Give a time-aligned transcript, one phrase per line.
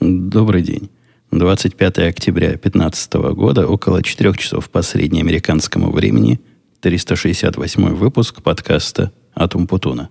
[0.00, 0.90] Добрый день.
[1.32, 6.40] 25 октября 2015 года, около 4 часов по среднеамериканскому времени,
[6.80, 10.08] 368 выпуск подкаста «Атум Путуна».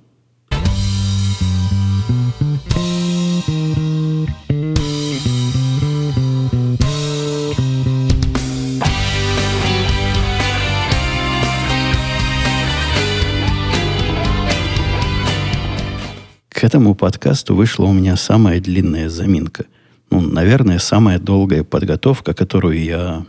[16.62, 19.66] К этому подкасту вышла у меня самая длинная заминка.
[20.12, 23.26] Ну, наверное, самая долгая подготовка, которую я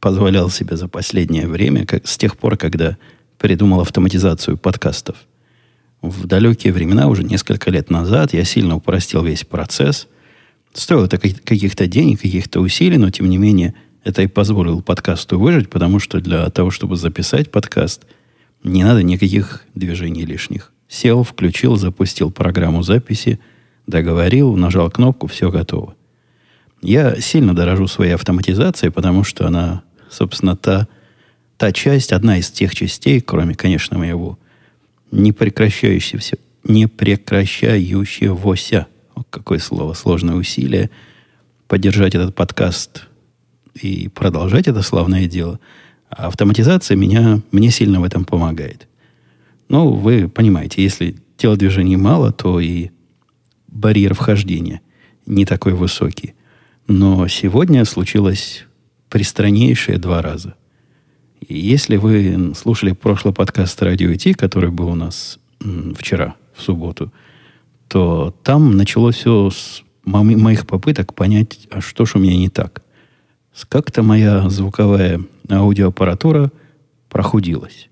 [0.00, 2.98] позволял себе за последнее время, как, с тех пор, когда
[3.38, 5.16] придумал автоматизацию подкастов.
[6.02, 10.06] В далекие времена, уже несколько лет назад, я сильно упростил весь процесс.
[10.74, 13.72] Стоило это каких-то денег, каких-то усилий, но тем не менее
[14.04, 18.04] это и позволило подкасту выжить, потому что для того, чтобы записать подкаст,
[18.62, 20.73] не надо никаких движений лишних.
[20.88, 23.38] Сел, включил, запустил программу записи,
[23.86, 25.94] договорил, нажал кнопку, все готово.
[26.82, 30.88] Я сильно дорожу своей автоматизацией, потому что она, собственно, та,
[31.56, 34.38] та часть, одна из тех частей, кроме, конечно, моего
[35.10, 38.86] непрекращающегося, непрекращающегося,
[39.30, 40.90] какое слово, сложное усилие,
[41.68, 43.08] поддержать этот подкаст
[43.80, 45.58] и продолжать это славное дело.
[46.10, 48.88] А автоматизация меня, мне сильно в этом помогает.
[49.68, 52.90] Ну, вы понимаете, если телодвижений мало, то и
[53.68, 54.80] барьер вхождения
[55.26, 56.34] не такой высокий.
[56.86, 58.66] Но сегодня случилось
[59.08, 60.54] пристраннейшее два раза.
[61.40, 65.38] И если вы слушали прошлый подкаст «Радио ИТ», который был у нас
[65.96, 67.12] вчера, в субботу,
[67.88, 72.82] то там началось все с моих попыток понять, а что же у меня не так.
[73.68, 75.20] Как-то моя звуковая
[75.50, 76.50] аудиоаппаратура
[77.08, 77.88] прохудилась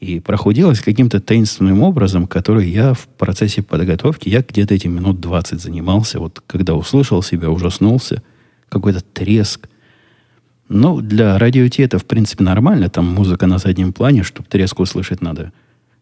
[0.00, 5.60] и прохудилась каким-то таинственным образом, который я в процессе подготовки, я где-то эти минут 20
[5.60, 6.20] занимался.
[6.20, 8.22] Вот когда услышал себя, ужаснулся.
[8.68, 9.68] Какой-то треск.
[10.68, 12.90] Ну, для радио это, в принципе, нормально.
[12.90, 15.52] Там музыка на заднем плане, чтобы треск услышать надо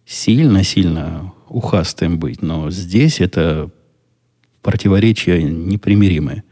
[0.07, 2.43] сильно-сильно ухастым быть.
[2.43, 3.71] Но здесь это
[4.63, 6.43] противоречие непримиримое.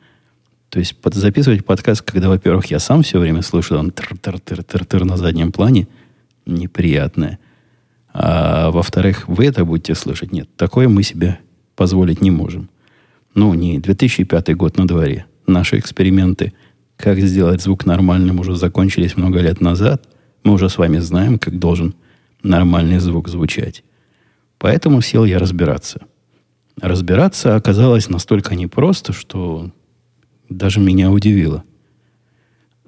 [0.68, 5.16] То есть под, записывать подкаст, когда, во-первых, я сам все время слышу, он тр-тр-тр-тр-тр на
[5.16, 5.88] заднем плане–
[6.46, 7.38] неприятное.
[8.12, 10.32] А во-вторых, вы это будете слышать.
[10.32, 11.38] Нет, такое мы себе
[11.76, 12.68] позволить не можем.
[13.34, 15.26] Ну, не 2005 год на дворе.
[15.46, 16.52] Наши эксперименты,
[16.96, 20.06] как сделать звук нормальным, уже закончились много лет назад.
[20.44, 21.94] Мы уже с вами знаем, как должен
[22.42, 23.82] нормальный звук звучать.
[24.58, 26.02] Поэтому сел я разбираться.
[26.80, 29.70] Разбираться оказалось настолько непросто, что
[30.48, 31.64] даже меня удивило–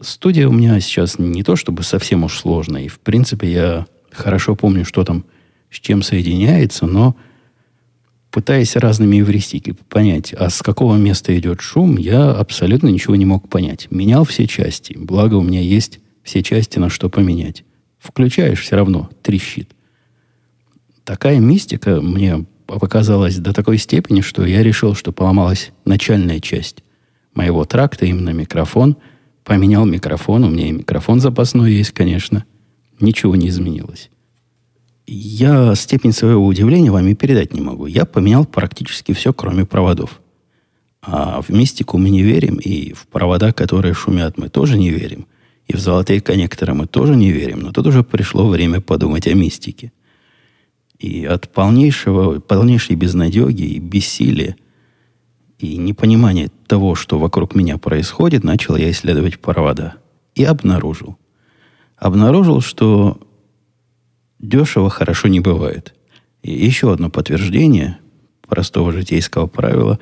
[0.04, 2.82] Студия у меня сейчас не то чтобы совсем уж сложная.
[2.82, 5.24] И, в принципе, я хорошо помню, что там
[5.70, 7.16] с чем соединяется, но
[8.30, 13.48] пытаясь разными эвристики понять, а с какого места идет шум, я абсолютно ничего не мог
[13.48, 13.88] понять.
[13.90, 14.94] Менял все части.
[14.96, 17.64] Благо, у меня есть все части, на что поменять.
[17.98, 19.70] Включаешь, все равно трещит.
[21.04, 26.82] Такая мистика мне показалась до такой степени, что я решил, что поломалась начальная часть
[27.34, 28.96] моего тракта, именно микрофон–
[29.44, 32.44] Поменял микрофон, у меня и микрофон запасной есть, конечно.
[32.98, 34.10] Ничего не изменилось.
[35.06, 37.86] Я степень своего удивления вам и передать не могу.
[37.86, 40.22] Я поменял практически все, кроме проводов.
[41.02, 45.26] А в мистику мы не верим, и в провода, которые шумят, мы тоже не верим.
[45.66, 47.60] И в золотые коннекторы мы тоже не верим.
[47.60, 49.92] Но тут уже пришло время подумать о мистике.
[50.98, 54.56] И от полнейшего, полнейшей безнадеги и бессилия
[55.58, 59.94] и непонимание того, что вокруг меня происходит, начал я исследовать провода.
[60.34, 61.16] И обнаружил.
[61.96, 63.18] Обнаружил, что
[64.38, 65.94] дешево хорошо не бывает.
[66.42, 67.98] И еще одно подтверждение
[68.46, 69.98] простого житейского правила.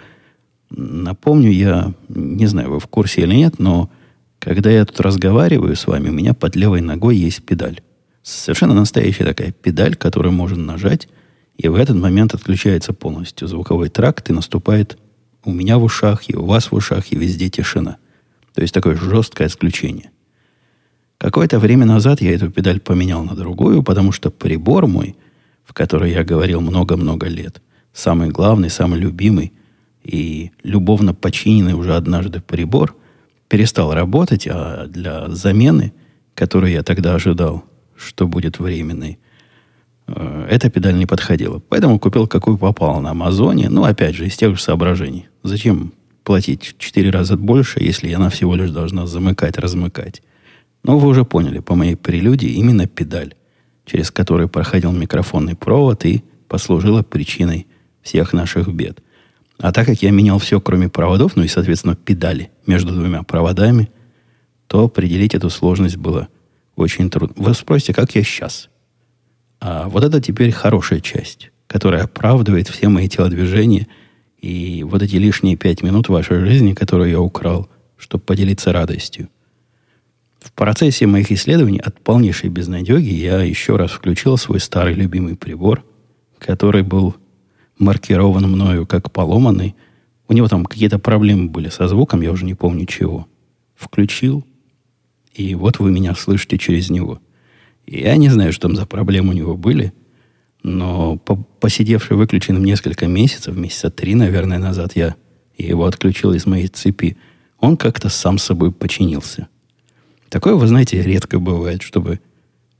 [0.71, 3.91] Напомню, я не знаю, вы в курсе или нет, но
[4.39, 7.81] когда я тут разговариваю с вами, у меня под левой ногой есть педаль.
[8.23, 11.09] Совершенно настоящая такая педаль, которую можно нажать,
[11.57, 14.99] и в этот момент отключается полностью звуковой тракт, и наступает
[15.44, 17.97] у меня в ушах, и у вас в ушах, и везде тишина.
[18.54, 20.10] То есть такое жесткое исключение.
[21.18, 25.16] Какое-то время назад я эту педаль поменял на другую, потому что прибор мой,
[25.65, 27.62] в который я говорил много-много лет,
[27.92, 29.53] самый главный, самый любимый
[30.03, 32.97] и любовно починенный уже однажды прибор,
[33.48, 35.92] перестал работать, а для замены,
[36.34, 37.65] которую я тогда ожидал,
[37.97, 39.18] что будет временной,
[40.06, 41.60] Э, эта педаль не подходила.
[41.68, 43.68] Поэтому купил какую попало на Амазоне.
[43.68, 45.28] Ну, опять же, из тех же соображений.
[45.42, 45.92] Зачем
[46.24, 50.22] платить в 4 раза больше, если она всего лишь должна замыкать, размыкать?
[50.84, 53.34] Но вы уже поняли, по моей прелюдии, именно педаль,
[53.84, 57.66] через которую проходил микрофонный провод и послужила причиной
[58.03, 59.03] всех наших бед.
[59.59, 63.91] А так как я менял все, кроме проводов, ну и, соответственно, педали между двумя проводами,
[64.66, 66.28] то определить эту сложность было
[66.74, 67.34] очень трудно.
[67.36, 68.68] Вы спросите, как я сейчас?
[69.60, 73.86] А вот это теперь хорошая часть, которая оправдывает все мои телодвижения
[74.42, 79.28] и вот эти лишние пять минут вашей жизни, которые я украл, чтобы поделиться радостью.
[80.41, 85.84] В процессе моих исследований от полнейшей безнадеги я еще раз включил свой старый любимый прибор,
[86.39, 87.15] который был
[87.78, 89.77] маркирован мною как поломанный.
[90.27, 93.28] У него там какие-то проблемы были со звуком, я уже не помню чего.
[93.77, 94.45] Включил,
[95.33, 97.21] и вот вы меня слышите через него.
[97.86, 99.92] Я не знаю, что там за проблемы у него были,
[100.62, 105.16] но по посидевший выключенным несколько месяцев, месяца три, наверное, назад я
[105.59, 107.16] его отключил из моей цепи,
[107.59, 109.48] он как-то сам собой починился.
[110.28, 112.20] Такое, вы знаете, редко бывает, чтобы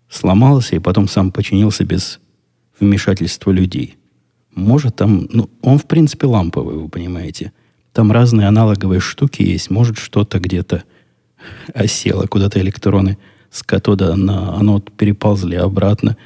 [0.09, 2.21] сломался и потом сам починился без
[2.81, 3.97] вмешательства людей.
[4.55, 7.53] Может, там, ну, он в принципе ламповый, вы понимаете.
[7.93, 9.71] Там разные аналоговые штуки есть.
[9.71, 10.85] Может, что-то где-то
[11.75, 13.19] осело, куда-то электроны
[13.51, 16.17] с катода на анод переползли обратно.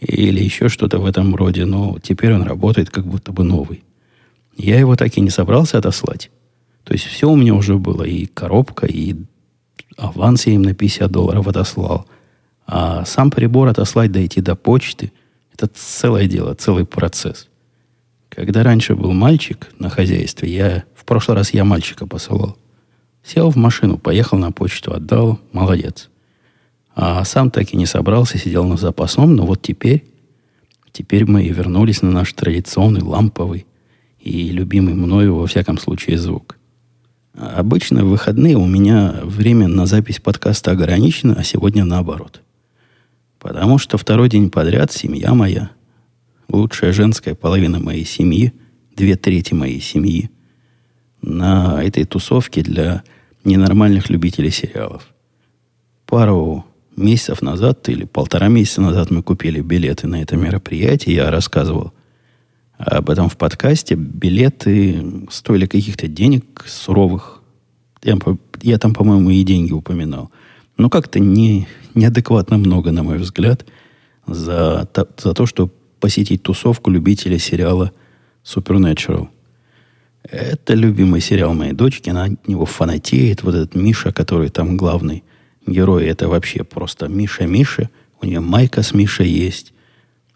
[0.00, 1.64] Или еще что-то в этом роде.
[1.64, 3.84] Но теперь он работает как будто бы новый.
[4.56, 6.30] Я его так и не собрался отослать.
[6.84, 8.04] То есть все у меня уже было.
[8.04, 9.16] И коробка, и
[9.96, 12.06] аванс я им на 50 долларов отослал.
[12.66, 15.12] А сам прибор отослать, дойти до почты,
[15.52, 17.48] это целое дело, целый процесс.
[18.28, 22.58] Когда раньше был мальчик на хозяйстве, я в прошлый раз я мальчика посылал.
[23.24, 26.10] Сел в машину, поехал на почту, отдал, молодец.
[26.96, 30.06] А сам так и не собрался, сидел на запасном, но вот теперь,
[30.92, 33.66] теперь мы и вернулись на наш традиционный ламповый
[34.18, 36.56] и любимый мною, во всяком случае, звук.
[37.34, 42.40] Обычно в выходные у меня время на запись подкаста ограничено, а сегодня наоборот.
[43.40, 45.72] Потому что второй день подряд семья моя,
[46.48, 48.54] лучшая женская половина моей семьи,
[48.96, 50.30] две трети моей семьи,
[51.20, 53.02] на этой тусовке для
[53.44, 55.06] ненормальных любителей сериалов.
[56.06, 56.64] Пару
[56.96, 61.16] месяцев назад или полтора месяца назад мы купили билеты на это мероприятие.
[61.16, 61.92] Я рассказывал
[62.78, 63.94] об этом в подкасте.
[63.94, 67.42] Билеты стоили каких-то денег суровых.
[68.02, 68.18] Я,
[68.62, 70.30] я там, по-моему, и деньги упоминал.
[70.76, 73.64] Но как-то не, неадекватно много, на мой взгляд,
[74.26, 74.88] за,
[75.18, 75.70] за то, что
[76.00, 77.92] посетить тусовку любителя сериала
[78.44, 79.28] Supernatural.
[80.22, 82.10] Это любимый сериал моей дочки.
[82.10, 83.42] Она от него фанатеет.
[83.42, 85.24] Вот этот Миша, который там главный
[85.66, 87.90] герой, это вообще просто Миша-Миша.
[88.20, 89.72] У нее майка с Мишей есть.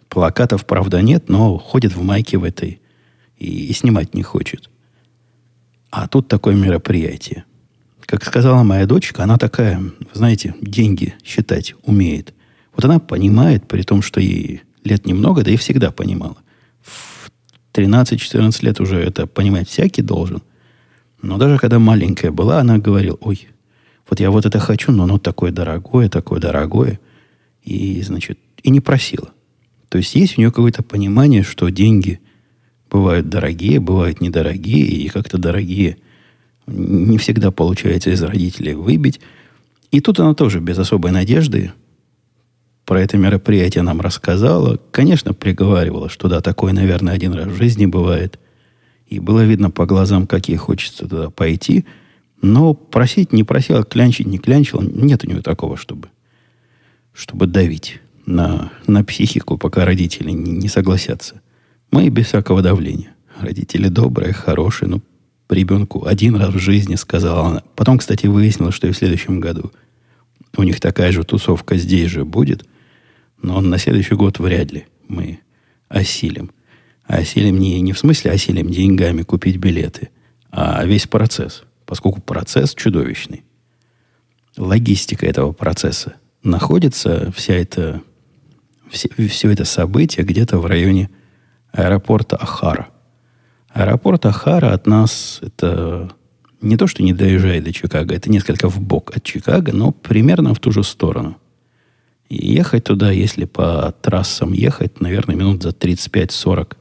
[0.08, 2.80] Плакатов, правда, нет, но ходит в майке в этой
[3.38, 4.70] и, и снимать не хочет.
[5.90, 7.44] А тут такое мероприятие.
[8.06, 9.80] Как сказала моя дочка, она такая,
[10.12, 12.34] знаете, деньги считать умеет.
[12.74, 16.36] Вот она понимает, при том, что ей лет немного, да и всегда понимала.
[16.82, 17.30] В
[17.72, 20.42] 13-14 лет уже это понимать всякий должен.
[21.22, 23.48] Но даже когда маленькая была, она говорила, ой,
[24.10, 27.00] вот я вот это хочу, но оно такое дорогое, такое дорогое.
[27.62, 29.30] И, значит, и не просила.
[29.88, 32.20] То есть есть у нее какое-то понимание, что деньги
[32.90, 35.98] бывают дорогие, бывают недорогие, и как-то дорогие
[36.66, 39.20] не всегда получается из родителей выбить.
[39.90, 41.72] И тут она тоже без особой надежды
[42.84, 44.80] про это мероприятие нам рассказала.
[44.90, 48.38] Конечно, приговаривала, что да, такое, наверное, один раз в жизни бывает.
[49.06, 51.84] И было видно по глазам, как ей хочется туда пойти.
[52.42, 54.82] Но просить не просила, клянчить не клянчила.
[54.82, 56.08] Нет у нее такого, чтобы,
[57.12, 61.40] чтобы давить на, на психику, пока родители не, не согласятся.
[61.90, 63.14] Мы без всякого давления.
[63.40, 65.00] Родители добрые, хорошие, но
[65.48, 67.62] ребенку один раз в жизни сказала она.
[67.74, 69.72] Потом, кстати, выяснилось, что и в следующем году
[70.56, 72.64] у них такая же тусовка здесь же будет,
[73.42, 75.40] но на следующий год вряд ли мы
[75.88, 76.50] осилим.
[77.04, 80.10] А осилим не, не в смысле осилим деньгами купить билеты,
[80.50, 83.42] а весь процесс, поскольку процесс чудовищный.
[84.56, 88.00] Логистика этого процесса находится, вся эта
[88.88, 91.10] все, все это событие где-то в районе
[91.72, 92.90] аэропорта Ахара.
[93.70, 96.12] Аэропорт Ахара от нас это
[96.60, 100.54] не то, что не доезжает до Чикаго, это несколько в бок от Чикаго, но примерно
[100.54, 101.38] в ту же сторону.
[102.28, 106.76] И ехать туда, если по трассам ехать, наверное, минут за 35-40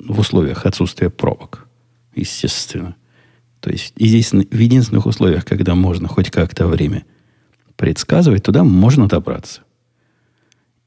[0.00, 1.68] в условиях отсутствия пробок,
[2.16, 2.96] естественно.
[3.64, 7.06] То есть здесь в единственных условиях, когда можно хоть как-то время
[7.76, 9.62] предсказывать, туда можно добраться.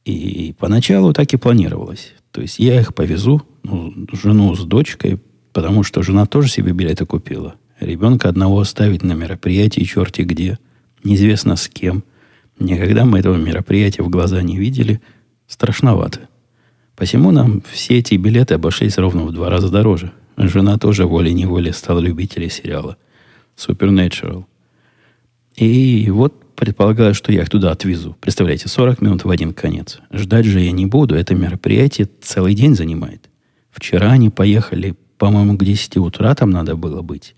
[0.06, 2.14] И поначалу так и планировалось.
[2.30, 5.20] То есть я их повезу, ну, жену с дочкой,
[5.54, 7.56] потому что жена тоже себе билеты купила.
[7.80, 10.60] Ребенка одного оставить на мероприятии черти где,
[11.04, 12.04] неизвестно с кем.
[12.60, 15.02] Никогда мы этого мероприятия в глаза не видели.
[15.48, 16.30] Страшновато.
[16.96, 20.12] Посему нам все эти билеты обошлись ровно в два раза дороже.
[20.38, 22.98] Жена тоже волей-неволей стала любителем сериала
[23.58, 24.46] Supernatural.
[25.56, 28.16] И вот предполагаю, что я их туда отвезу.
[28.20, 30.00] Представляете, 40 минут в один конец.
[30.12, 31.16] Ждать же я не буду.
[31.16, 33.30] Это мероприятие целый день занимает.
[33.72, 37.36] Вчера они поехали, по-моему, к 10 утра там надо было быть.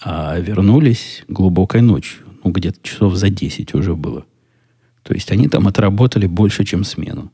[0.00, 2.24] А вернулись глубокой ночью.
[2.42, 4.24] Ну, где-то часов за 10 уже было.
[5.02, 7.32] То есть они там отработали больше, чем смену.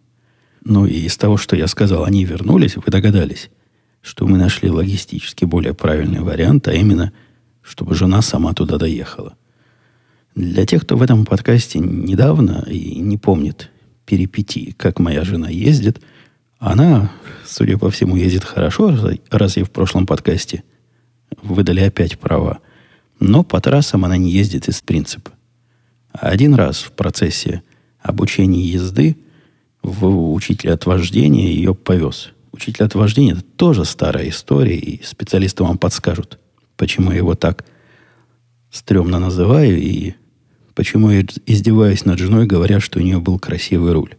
[0.63, 3.51] Ну и из того, что я сказал, они вернулись, вы догадались,
[4.03, 7.13] что мы нашли логистически более правильный вариант, а именно,
[7.63, 9.35] чтобы жена сама туда доехала.
[10.35, 13.71] Для тех, кто в этом подкасте недавно и не помнит
[14.07, 16.01] перипетии, как моя жена ездит,
[16.59, 17.11] она,
[17.47, 18.97] судя по всему, ездит хорошо,
[19.31, 20.63] раз я в прошлом подкасте
[21.43, 22.61] выдали опять права.
[23.19, 25.33] Но по трассам она не ездит из принципа.
[26.13, 27.63] Один раз в процессе
[28.01, 29.17] обучения езды
[29.83, 32.33] в учителя от вождения ее повез.
[32.61, 36.39] Учитель от вождения– это тоже старая история, и специалисты вам подскажут,
[36.77, 37.65] почему я его так
[38.71, 40.13] стрёмно называю и
[40.75, 44.15] почему я издеваюсь над женой, говоря, что у нее был красивый руль.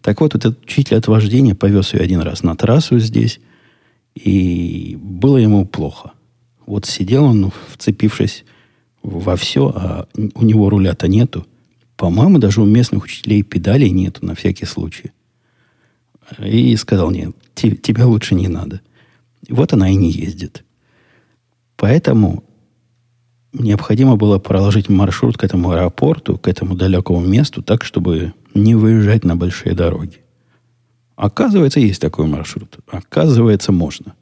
[0.00, 3.40] Так вот, этот учитель от вождения повез ее один раз на трассу здесь,
[4.14, 6.12] и было ему плохо.
[6.64, 8.46] Вот сидел он, вцепившись
[9.02, 11.46] во все, а у него руля-то нету.
[11.98, 15.12] По-моему, даже у местных учителей педалей нету на всякий случай.
[16.38, 18.80] И сказал, нет, тебе лучше не надо.
[19.48, 20.64] Вот она и не ездит.
[21.76, 22.44] Поэтому
[23.52, 29.24] необходимо было проложить маршрут к этому аэропорту, к этому далекому месту, так, чтобы не выезжать
[29.24, 30.18] на большие дороги.
[31.16, 32.78] Оказывается, есть такой маршрут.
[32.86, 34.14] Оказывается, можно.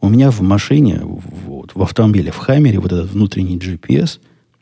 [0.00, 4.18] У меня в машине, вот, в автомобиле, в Хаммере, вот этот внутренний GPS,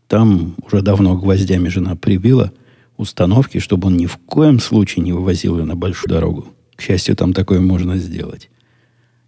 [0.07, 2.53] там уже давно гвоздями жена прибила
[2.97, 6.47] установки, чтобы он ни в коем случае не вывозил ее на большую дорогу.
[6.83, 8.51] К счастью, там такое можно сделать.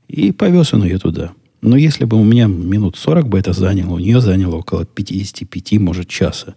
[0.08, 1.34] И повез он ее туда.
[1.60, 5.78] Но если бы у меня минут 40 бы это заняло, у нее заняло около 55,
[5.78, 6.56] может, часа.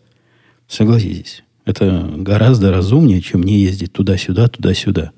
[0.67, 5.11] Согласитесь, это гораздо разумнее, чем мне ездить туда-сюда, туда-сюда.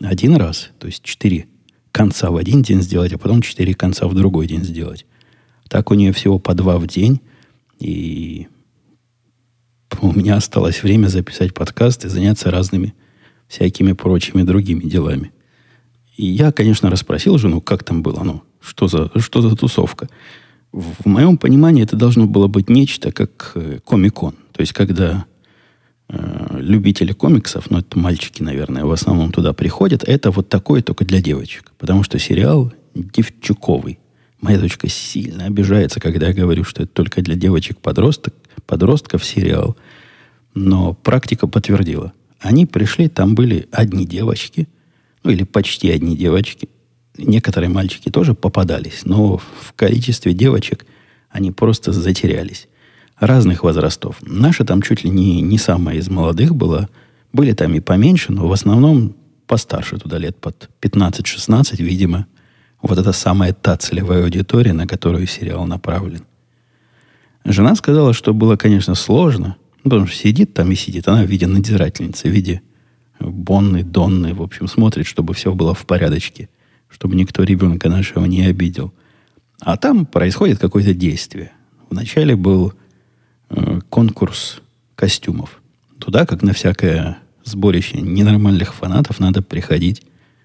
[0.00, 1.46] Один раз, то есть четыре
[1.92, 5.06] конца в один день сделать, а потом четыре конца в другой день сделать.
[5.68, 7.20] Так у нее всего по два в день.
[7.78, 8.48] И
[10.00, 12.94] у меня осталось время записать подкаст и заняться разными
[13.50, 15.32] всякими прочими другими делами.
[16.16, 20.08] И я, конечно, расспросил жену, как там было, ну, что за, что за тусовка.
[20.72, 24.34] В моем понимании это должно было быть нечто, как э, комикон.
[24.52, 25.24] То есть, когда
[26.08, 31.04] э, любители комиксов, ну, это мальчики, наверное, в основном туда приходят, это вот такое только
[31.04, 31.72] для девочек.
[31.76, 33.98] Потому что сериал девчуковый.
[34.40, 38.34] Моя дочка сильно обижается, когда я говорю, что это только для девочек-подросток,
[38.66, 39.76] подростков сериал.
[40.54, 42.12] Но практика подтвердила.
[42.40, 44.66] Они пришли, там были одни девочки,
[45.22, 46.68] ну или почти одни девочки.
[47.18, 50.86] Некоторые мальчики тоже попадались, но в количестве девочек
[51.28, 52.66] они просто затерялись.
[53.18, 54.16] Разных возрастов.
[54.22, 56.88] Наша там чуть ли не, не самая из молодых была.
[57.34, 59.14] Были там и поменьше, но в основном
[59.46, 62.26] постарше туда лет под 15-16, видимо.
[62.80, 66.24] Вот это самая та целевая аудитория, на которую сериал направлен.
[67.44, 71.08] Жена сказала, что было, конечно, сложно, ну, потому что сидит там и сидит.
[71.08, 72.62] Она в виде надзирательницы, в виде
[73.18, 76.48] Бонны, Донны, в общем, смотрит, чтобы все было в порядочке,
[76.88, 78.92] чтобы никто ребенка нашего не обидел.
[79.60, 81.52] А там происходит какое-то действие.
[81.90, 82.72] Вначале был
[83.50, 84.60] э, конкурс
[84.94, 85.60] костюмов.
[85.98, 90.02] Туда, как на всякое сборище ненормальных фанатов, надо приходить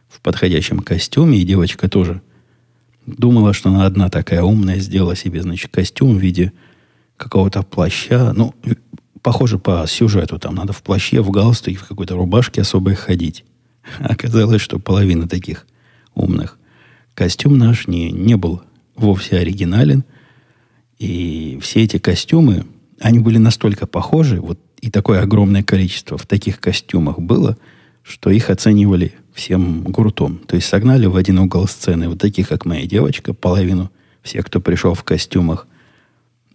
[0.09, 2.21] в подходящем костюме, и девочка тоже
[3.05, 6.51] думала, что она одна такая умная, сделала себе, значит, костюм в виде
[7.17, 8.33] какого-то плаща.
[8.33, 8.53] Ну,
[9.25, 10.37] похоже по сюжету.
[10.37, 13.43] Там надо в плаще, в галстуке, в какой-то рубашке особой ходить.
[13.99, 15.65] Оказалось, что половина таких
[16.13, 16.59] умных.
[17.15, 18.61] Костюм наш не, не был
[18.95, 20.03] вовсе оригинален.
[20.99, 22.67] И все эти костюмы,
[22.99, 27.57] они были настолько похожи, вот и такое огромное количество в таких костюмах было,
[28.03, 30.37] что их оценивали всем гуртом.
[30.45, 33.89] То есть согнали в один угол сцены вот таких, как моя девочка, половину
[34.21, 35.65] всех, кто пришел в костюмах,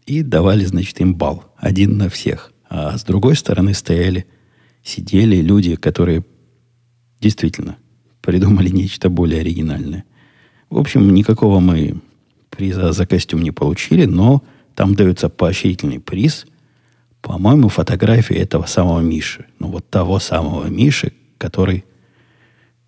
[0.06, 1.52] и давали, значит, им бал.
[1.56, 2.52] Один на всех.
[2.70, 4.26] А с другой стороны стояли,
[4.84, 6.24] сидели люди, которые
[7.20, 7.76] действительно
[8.22, 10.04] придумали нечто более оригинальное.
[10.70, 12.00] В общем, никакого мы
[12.48, 14.44] приза за костюм не получили, но
[14.76, 16.46] там дается поощрительный приз.
[17.20, 19.46] По-моему, фотография этого самого Миши.
[19.58, 21.84] Ну, вот того самого Миши, который,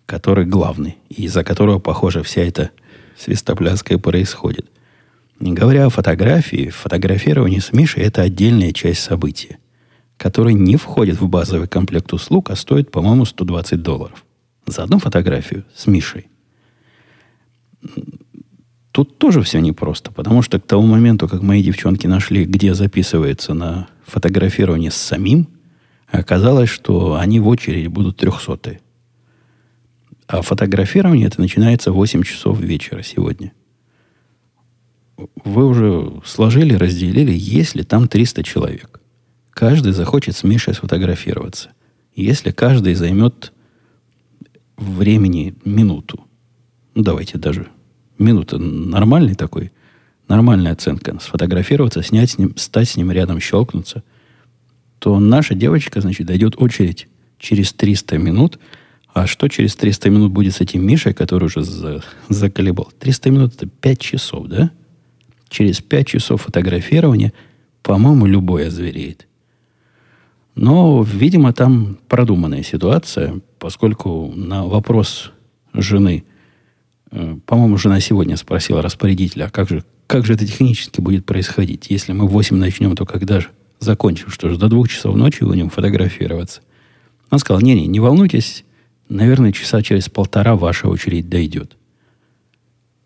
[0.05, 2.71] который главный, и из-за которого, похоже, вся эта
[3.17, 4.71] свистопляска происходит.
[5.41, 9.57] Не говоря о фотографии, фотографирование с Мишей– это отдельная часть события
[10.23, 14.23] который не входит в базовый комплект услуг, а стоит, по-моему, 120 долларов.
[14.65, 16.27] За одну фотографию с Мишей.
[18.93, 23.53] Тут тоже все непросто, потому что к тому моменту, как мои девчонки нашли, где записывается
[23.53, 25.49] на фотографирование с самим,
[26.07, 28.79] оказалось, что они в очереди будут трехсотые.
[30.27, 33.51] А фотографирование это начинается в 8 часов вечера сегодня.
[35.43, 39.02] Вы уже сложили, разделили, если там 300 человек.
[39.53, 41.69] Каждый захочет с Мишей сфотографироваться.
[42.15, 43.53] Если каждый займет
[44.77, 46.25] времени минуту,
[46.95, 47.67] ну давайте даже
[48.17, 49.71] минута нормальный такой,
[50.27, 54.03] нормальная оценка, сфотографироваться, снять с ним, стать с ним рядом, щелкнуться,
[54.99, 57.07] то наша девочка, значит, дойдет очередь
[57.37, 58.59] через 300 минут.
[59.13, 62.91] А что через 300 минут будет с этим Мишей, который уже за, заколебал?
[62.99, 64.71] 300 минут это 5 часов, да?
[65.49, 67.33] Через 5 часов фотографирования,
[67.83, 69.27] по-моему, любой озвереет.
[70.55, 75.31] Но, видимо, там продуманная ситуация, поскольку на вопрос
[75.73, 76.25] жены,
[77.11, 81.87] э, по-моему, жена сегодня спросила распорядителя, а как же, как же это технически будет происходить?
[81.89, 84.29] Если мы в 8 начнем, то когда же закончим?
[84.29, 86.61] Что же, до двух часов ночи будем фотографироваться?
[87.31, 88.63] Он сказал, не-не, не волнуйтесь,
[89.09, 91.77] наверное, часа через полтора ваша очередь дойдет.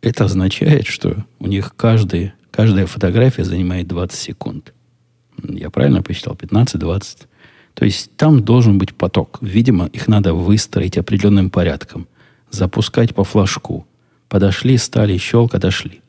[0.02, 4.74] Это означает, что у них каждый, каждая фотография занимает 20 секунд.
[5.44, 6.36] Я правильно посчитал?
[6.36, 7.28] 15-20
[7.78, 9.38] то есть там должен быть поток.
[9.40, 12.08] Видимо, их надо выстроить определенным порядком.
[12.50, 13.86] Запускать по флажку.
[14.30, 16.02] Подошли, стали, щелк, отошли.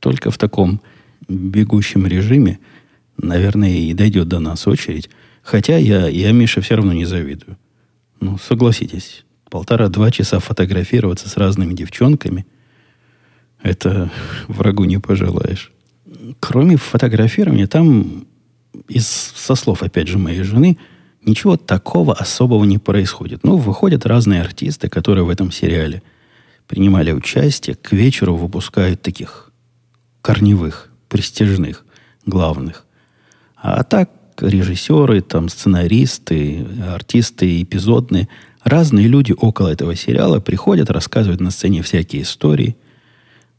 [0.00, 0.80] Только в таком
[1.28, 2.58] бегущем режиме,
[3.16, 5.10] наверное, и дойдет до нас очередь.
[5.44, 7.56] Хотя я, я Мише все равно не завидую.
[8.18, 12.46] Ну, согласитесь, полтора-два часа фотографироваться с разными девчонками,
[13.62, 14.10] это
[14.48, 15.70] врагу не пожелаешь.
[16.40, 18.26] Кроме фотографирования, там
[18.88, 20.78] из, со слов, опять же, моей жены,
[21.24, 23.44] ничего такого особого не происходит.
[23.44, 26.02] Ну, выходят разные артисты, которые в этом сериале
[26.66, 29.50] принимали участие, к вечеру выпускают таких
[30.22, 31.84] корневых, престижных,
[32.26, 32.86] главных.
[33.56, 38.28] А так режиссеры, там, сценаристы, артисты эпизодные,
[38.62, 42.76] разные люди около этого сериала приходят, рассказывают на сцене всякие истории.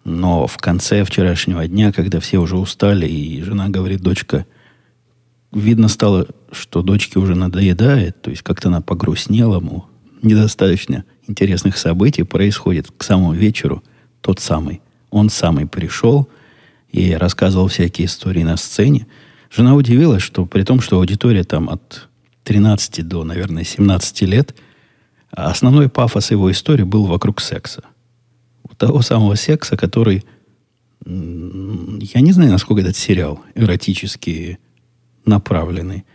[0.04, 4.46] Но в конце вчерашнего дня, когда все уже устали, и жена говорит, дочка–
[5.52, 9.86] видно стало, что дочке уже надоедает, то есть как-то она погрустнела, мол,
[10.22, 13.84] недостаточно интересных событий происходит к самому вечеру,
[14.22, 14.82] тот самый.
[15.10, 16.30] Он самый пришел
[16.90, 19.08] и рассказывал всякие истории на сцене.
[19.50, 22.08] Жена удивилась, что при том, что аудитория там от
[22.44, 24.56] 13 до, наверное, 17 лет,
[25.32, 27.84] основной пафос его истории был вокруг секса.
[28.78, 30.24] Того самого секса, который...
[31.06, 34.58] Я не знаю, насколько этот сериал эротический
[35.26, 36.06] направленный.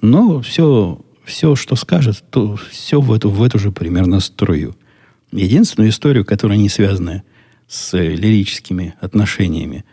[0.00, 4.76] Но все, все, что скажет, то все в эту, в эту же примерно струю.
[5.32, 7.22] Единственную историю, которая не связана
[7.66, 9.84] с лирическими отношениями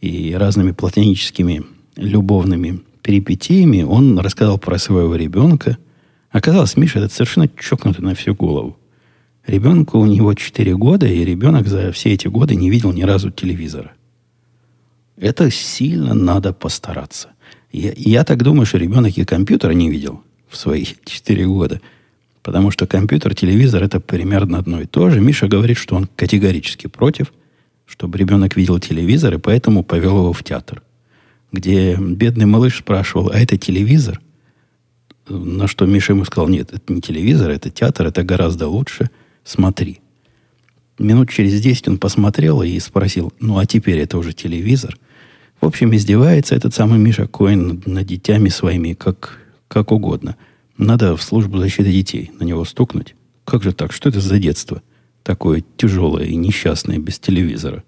[0.00, 1.64] и разными платоническими
[1.96, 5.76] любовными перипетиями, он рассказал про своего ребенка.
[6.30, 8.78] Оказалось, Миша этот совершенно чокнутый на всю голову.
[9.46, 13.30] Ребенку у него 4 года, и ребенок за все эти годы не видел ни разу
[13.30, 13.92] телевизора.
[15.16, 17.33] Это сильно надо постараться.
[17.74, 21.80] Я, я так думаю, что ребенок и компьютера не видел в свои 4 года.
[22.42, 25.20] Потому что компьютер, телевизор это примерно одно и то же.
[25.20, 27.32] Миша говорит, что он категорически против,
[27.84, 30.82] чтобы ребенок видел телевизор, и поэтому повел его в театр.
[31.50, 34.20] Где бедный малыш спрашивал, а это телевизор?
[35.28, 39.10] На что Миша ему сказал, нет, это не телевизор, это театр, это гораздо лучше.
[39.42, 40.00] Смотри.
[40.98, 44.96] Минут через 10 он посмотрел и спросил, ну а теперь это уже телевизор?
[45.64, 50.36] В общем, издевается этот самый Миша Коин над, над детьми своими, как, как угодно.
[50.76, 53.14] Надо в службу защиты детей на него стукнуть.
[53.46, 53.90] Как же так?
[53.90, 54.82] Что это за детство?
[55.22, 57.82] Такое тяжелое и несчастное без телевизора.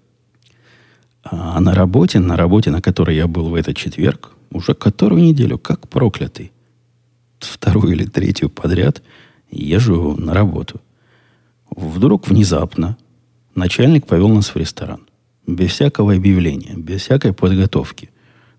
[1.21, 5.59] А на работе, на работе, на которой я был в этот четверг, уже которую неделю,
[5.59, 6.51] как проклятый,
[7.37, 9.03] вторую или третью подряд,
[9.51, 10.81] езжу на работу.
[11.69, 12.97] Вдруг внезапно
[13.53, 15.06] начальник повел нас в ресторан
[15.47, 18.09] без всякого объявления, без всякой подготовки.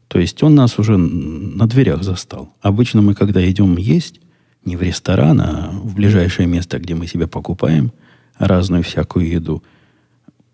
[0.08, 2.54] То есть он нас уже на дверях застал.
[2.62, 4.20] Обычно мы, когда идем есть,
[4.64, 7.92] не в ресторан, а в ближайшее место, где мы себе покупаем
[8.38, 9.62] разную всякую еду,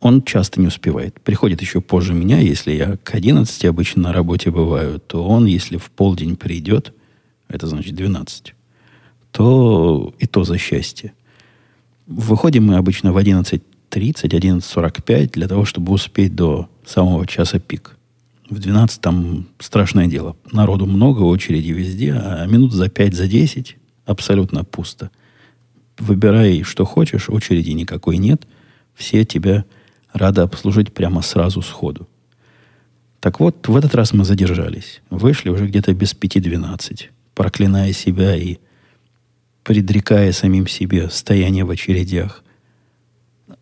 [0.01, 1.21] он часто не успевает.
[1.21, 5.79] Приходит еще позже меня, если я к 11 обычно на работе бываю, то он, если
[5.79, 6.93] в полдень придет,
[7.49, 8.55] это значит 12,
[9.31, 11.15] то и то за счастье.
[12.07, 13.63] Выходим мы обычно в 11
[13.95, 17.97] 11.30, 11.45 для того, чтобы успеть до самого часа пик.
[18.51, 20.37] В 12 там страшное дело.
[20.53, 25.11] Народу много, очереди везде, а минут за 5, за 10 абсолютно пусто.
[25.99, 28.47] Выбирай, что хочешь, очереди никакой нет.
[28.95, 29.65] Все тебя
[30.13, 32.09] рада обслужить прямо сразу сходу.
[33.21, 35.01] Так вот, в этот раз мы задержались.
[35.09, 38.59] Вышли уже где-то без пяти двенадцать, проклиная себя и
[39.63, 42.44] предрекая самим себе стояние в очередях.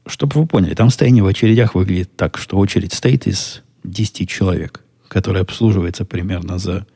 [0.07, 4.85] Чтобы вы поняли, там стояние в очередях выглядит так, что очередь стоит из 10 человек,
[5.09, 6.87] которая обслуживается примерно за,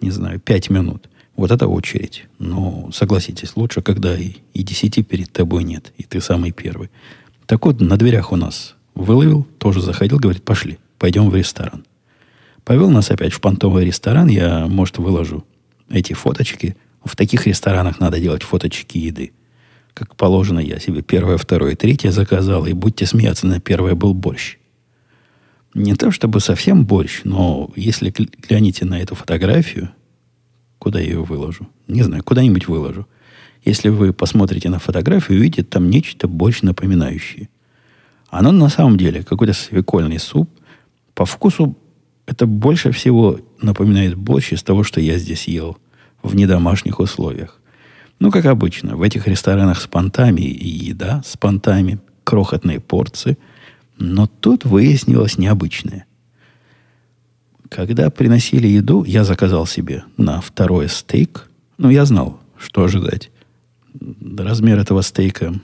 [0.00, 1.08] не знаю, 5 минут.
[1.36, 2.26] Вот это очередь.
[2.38, 6.90] Но, согласитесь, лучше, когда и, и 10 перед тобой нет, и ты самый первый.
[7.46, 11.84] Так вот, на дверях у нас выловил, тоже заходил, говорит, пошли, пойдем в ресторан.
[12.64, 15.44] Повел нас опять в понтовый ресторан, я, может, выложу
[15.88, 19.32] эти фоточки– в таких ресторанах надо делать фоточки еды.
[20.00, 24.56] Как положено, я себе первое, второе, третье заказал, и будьте смеяться, на первое был борщ.
[25.74, 29.90] Не то чтобы совсем борщ, но если глянете на эту фотографию,
[30.78, 31.68] куда я ее выложу?
[31.86, 33.06] Не знаю, куда-нибудь выложу.
[33.62, 37.50] Если вы посмотрите на фотографию, увидите там нечто борщ напоминающее.
[38.30, 40.48] Оно на самом деле какой-то свекольный суп.
[41.12, 41.76] По вкусу
[42.24, 45.76] это больше всего напоминает борщ из того, что я здесь ел–
[46.22, 47.59] в недомашних условиях.
[48.20, 53.38] Ну, как обычно, в этих ресторанах с понтами и еда с понтами, крохотные порции.
[53.98, 56.04] Но тут выяснилось необычное.
[57.68, 61.48] Когда приносили еду, я заказал себе на второй стейк.
[61.78, 63.30] Ну, я знал, что ожидать.
[64.36, 65.54] Размер этого стейка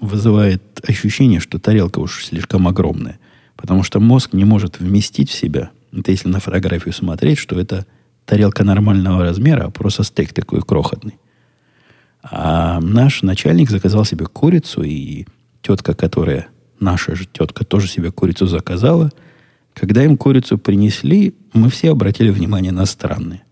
[0.00, 3.18] вызывает ощущение, что тарелка уж слишком огромная.
[3.56, 7.86] Потому что мозг не может вместить в себя, это если на фотографию смотреть, что это–
[8.30, 11.18] тарелка нормального размера, а просто стейк такой крохотный.
[12.22, 15.26] А наш начальник заказал себе курицу, и
[15.62, 19.10] тетка, которая, наша же тетка, тоже себе курицу заказала.
[19.74, 23.42] Когда им курицу принесли, мы все обратили внимание на странные.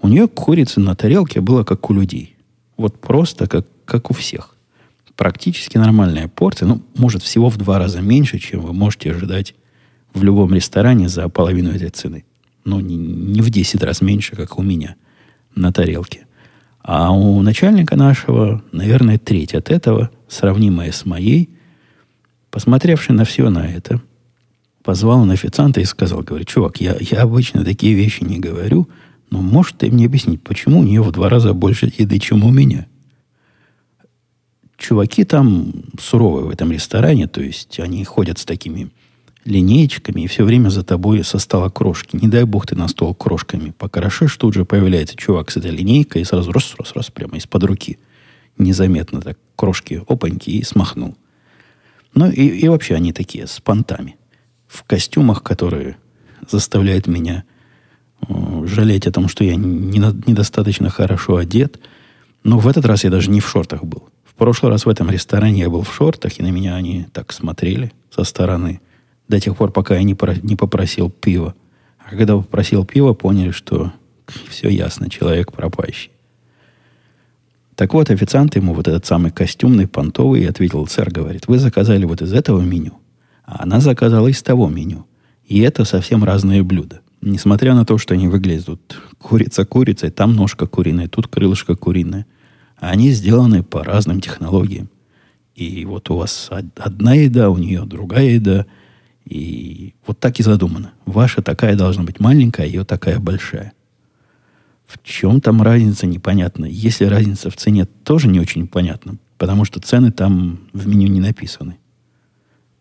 [0.00, 2.36] У нее курицы на тарелке было как у людей.
[2.76, 4.56] Вот просто как, как у всех.
[5.14, 9.54] Практически нормальная порция, ну, может, всего в два раза меньше, чем вы можете ожидать
[10.12, 12.24] в любом ресторане за половину этой цены.
[12.64, 14.96] Ну, не, не в 10 раз меньше, как у меня
[15.54, 16.26] на тарелке.
[16.82, 21.48] А у начальника нашего, наверное, треть от этого, сравнимая с моей,
[22.50, 24.02] посмотревший на все на это,
[24.82, 28.88] позвал на официанта и сказал, говорит, чувак, я, я обычно такие вещи не говорю,
[29.30, 32.50] но может ты мне объяснить, почему у нее в два раза больше еды, чем у
[32.50, 32.86] меня?
[34.76, 38.90] Чуваки там суровые в этом ресторане, то есть они ходят с такими
[39.44, 42.16] линеечками, и все время за тобой со стола крошки.
[42.16, 46.22] Не дай бог ты на стол крошками покрошишь, тут же появляется чувак с этой линейкой
[46.22, 47.98] и сразу раз, раз, раз, прямо из-под руки.
[48.58, 51.16] Незаметно так крошки опаньки и смахнул.
[52.14, 54.16] Ну и, и вообще они такие, с понтами.
[54.68, 55.96] В костюмах, которые
[56.48, 57.44] заставляют меня
[58.28, 61.80] э, жалеть о том, что я не, недостаточно хорошо одет.
[62.44, 64.08] Но в этот раз я даже не в шортах был.
[64.24, 67.32] В прошлый раз в этом ресторане я был в шортах, и на меня они так
[67.32, 68.80] смотрели со стороны–
[69.28, 71.54] до тех пор, пока я не, про, не попросил пива.
[71.98, 73.92] А когда попросил пива, поняли, что
[74.48, 76.10] все ясно, человек пропащий.
[77.74, 82.20] Так вот, официант ему вот этот самый костюмный, понтовый, ответил, сэр, говорит, вы заказали вот
[82.20, 82.98] из этого меню,
[83.44, 85.06] а она заказала из того меню.
[85.46, 87.00] И это совсем разные блюда.
[87.22, 92.26] Несмотря на то, что они выглядят тут курица курицей, там ножка куриная, тут крылышко куриное.
[92.76, 94.88] Они сделаны по разным технологиям.
[95.54, 98.66] И вот у вас одна еда, у нее другая еда–
[99.24, 100.92] и вот так и задумано.
[101.06, 103.72] Ваша такая должна быть маленькая, а ее такая большая.
[104.86, 106.66] В чем там разница, непонятно.
[106.66, 111.20] Если разница в цене, тоже не очень понятно, потому что цены там в меню не
[111.20, 111.76] написаны.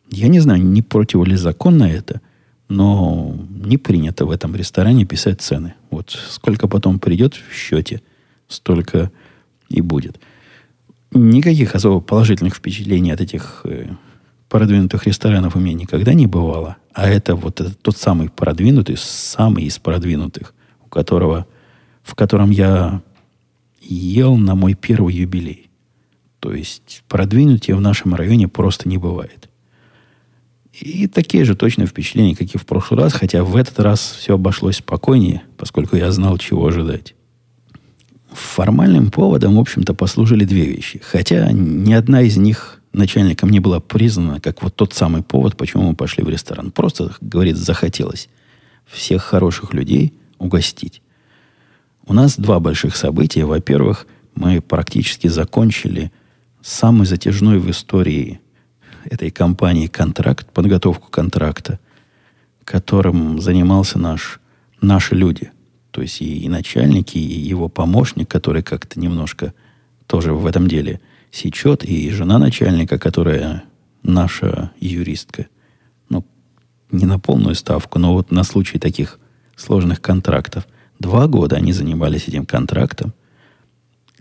[0.09, 2.19] Я не знаю, не против ли законно это,
[2.67, 5.75] но не принято в этом ресторане писать цены.
[5.89, 8.01] Вот сколько потом придет в счете,
[8.47, 9.11] столько
[9.69, 10.19] и будет.
[11.13, 13.87] Никаких особо положительных впечатлений от этих э,
[14.51, 16.75] продвинутых ресторанов у меня никогда не бывало.
[16.93, 21.47] А это вот это тот самый продвинутый, самый из продвинутых, у которого,
[22.03, 23.01] в котором я
[23.79, 25.69] ел на мой первый юбилей.
[26.41, 29.49] То есть продвинутия в нашем районе просто не бывает.
[30.73, 34.33] И такие же точные впечатления, как и в прошлый раз, хотя в этот раз все
[34.33, 37.15] обошлось спокойнее, поскольку я знал, чего ожидать.
[38.33, 40.99] Формальным поводом, в общем-то, послужили две вещи.
[41.01, 45.83] Хотя ни одна из них начальником не была признана как вот тот самый повод, почему
[45.83, 46.71] мы пошли в ресторан.
[46.71, 48.29] Просто, говорит, захотелось
[48.85, 51.01] всех хороших людей угостить.
[52.05, 53.45] У нас два больших события.
[53.45, 56.11] Во-первых, мы практически закончили
[56.61, 58.41] самый затяжной в истории
[59.05, 61.79] этой компании контракт, подготовку контракта,
[62.65, 64.39] которым занимался наш,
[64.81, 65.51] наши люди.
[65.91, 69.53] То есть и, и начальники, и его помощник, который как-то немножко
[70.07, 70.99] тоже в этом деле–
[71.31, 73.63] сечет, и жена начальника, которая
[74.03, 75.47] наша юристка.
[76.09, 76.25] Ну,
[76.91, 79.19] не на полную ставку, но вот на случай таких
[79.55, 80.67] сложных контрактов.
[80.99, 83.13] Два года они занимались этим контрактом.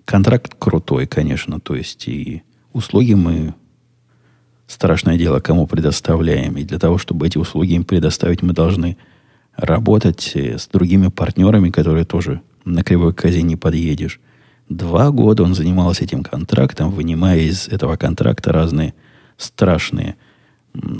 [0.05, 2.43] Контракт крутой, конечно, то есть и
[2.73, 3.55] услуги мы
[4.67, 6.57] страшное дело, кому предоставляем.
[6.57, 8.97] И для того, чтобы эти услуги им предоставить, мы должны
[9.57, 14.21] работать э, с другими партнерами, которые тоже на кривой козе не подъедешь.
[14.71, 18.95] Два года он занимался этим контрактом, вынимая из этого контракта разные
[19.37, 20.17] страшные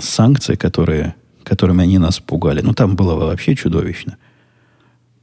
[0.01, 2.59] санкции, которые, которыми они нас пугали.
[2.59, 4.17] Ну, там было вообще чудовищно.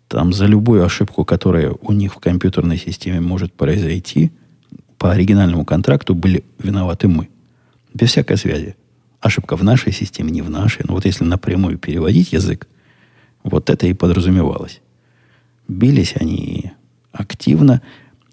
[0.08, 4.32] Там за любую ошибку, которая у них в компьютерной системе может произойти,
[4.96, 7.28] по оригинальному контракту были виноваты мы.
[7.92, 8.76] Без всякой связи.
[9.20, 10.86] Ошибка в нашей системе, не в нашей.
[10.88, 12.66] Но вот если напрямую переводить язык,
[13.42, 14.80] вот это и подразумевалось.
[15.68, 16.72] Бились они
[17.12, 17.82] активно.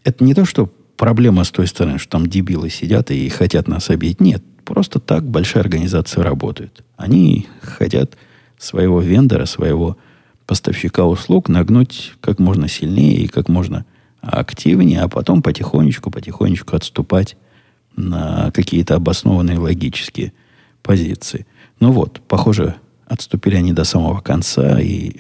[0.06, 3.89] Это не то, что проблема с той стороны, что там дебилы сидят и хотят нас
[3.89, 4.22] обидеть.
[4.22, 6.86] Нет, просто так большая организация работает.
[6.96, 8.15] Они хотят
[8.58, 9.98] своего вендора, своего
[10.46, 13.86] поставщика услуг нагнуть как можно сильнее и как можно
[14.22, 17.36] активнее, а потом потихонечку, потихонечку отступать
[17.96, 20.34] на какие-то обоснованные логические
[20.82, 21.46] позиции.
[21.80, 22.76] Ну вот, похоже,
[23.08, 25.18] отступили они до самого конца, и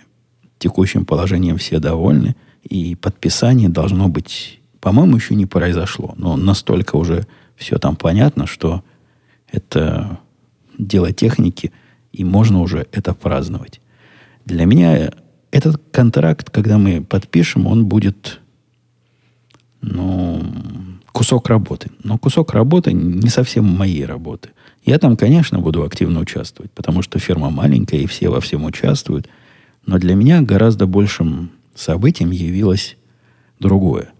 [0.57, 7.25] текущим положением все довольны, и подписание должно быть, по-моему, еще не произошло, но настолько уже
[7.55, 8.83] все там понятно, что
[9.51, 10.19] это
[10.77, 11.71] дело техники,
[12.13, 13.81] и можно уже это праздновать.
[14.45, 15.11] Для меня
[15.49, 18.41] этот контракт, когда мы подпишем, он будет,
[19.81, 20.43] ну,
[21.11, 21.89] кусок работы.
[22.03, 24.51] Но кусок работы не совсем моей работы.
[24.83, 29.27] Я там, конечно, буду активно участвовать, потому что фирма маленькая, и все во всем участвуют.
[29.87, 32.97] Но для меня гораздо большим событием явилось
[33.59, 34.11] другое.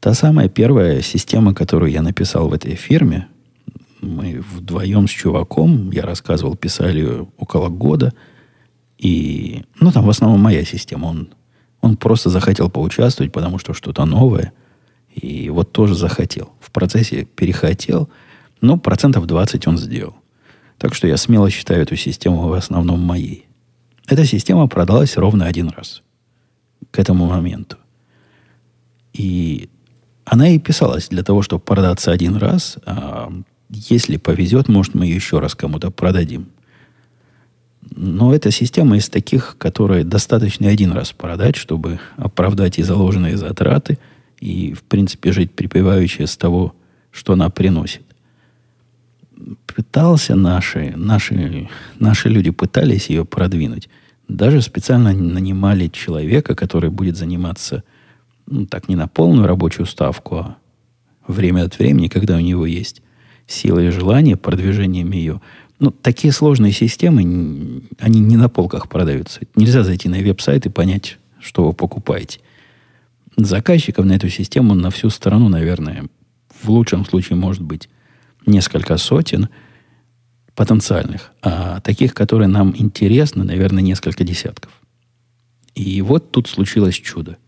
[0.00, 3.28] Та самая первая система, которую я написал в этой фирме,
[4.00, 8.12] мы вдвоем с чуваком, я рассказывал, писали около года–
[8.98, 11.06] и, ну, там в основном моя система.
[11.06, 11.28] Он,
[11.80, 14.52] он просто захотел поучаствовать, потому что что-то новое.
[15.14, 16.52] И вот тоже захотел.
[16.60, 18.10] В процессе перехотел,
[18.60, 20.16] но процентов 20 он сделал.
[20.78, 23.46] Так что я смело считаю эту систему в основном моей.
[24.06, 26.02] Эта система продалась ровно один раз.
[26.90, 27.76] К этому моменту.
[29.12, 29.68] И
[30.30, 32.76] она и писалась для того, чтобы продаться один раз.
[32.84, 33.32] А
[33.70, 36.48] если повезет, может, мы ее еще раз кому-то продадим.
[37.96, 43.98] Но эта система из таких, которые достаточно один раз продать, чтобы оправдать и заложенные затраты,
[44.40, 46.74] и, в принципе, жить припеваючи с того,
[47.10, 48.02] что она приносит.
[49.66, 53.88] Пытался наши, наши, наши люди пытались ее продвинуть.
[54.28, 57.82] Даже специально нанимали человека, который будет заниматься,
[58.50, 60.56] ну, так не на полную рабочую ставку, а
[61.26, 63.02] время от времени, когда у него есть
[63.46, 65.40] сила и желание продвижением ее,
[65.78, 69.40] ну, такие сложные системы, они не на полках продаются.
[69.54, 72.40] Нельзя зайти на веб-сайт и понять, что вы покупаете.
[73.36, 76.06] Заказчиков на эту систему на всю страну, наверное,
[76.60, 77.88] в лучшем случае может быть
[78.44, 79.48] несколько сотен
[80.56, 84.72] потенциальных, а таких, которые нам интересны, наверное, несколько десятков.
[85.76, 87.36] И вот тут случилось чудо–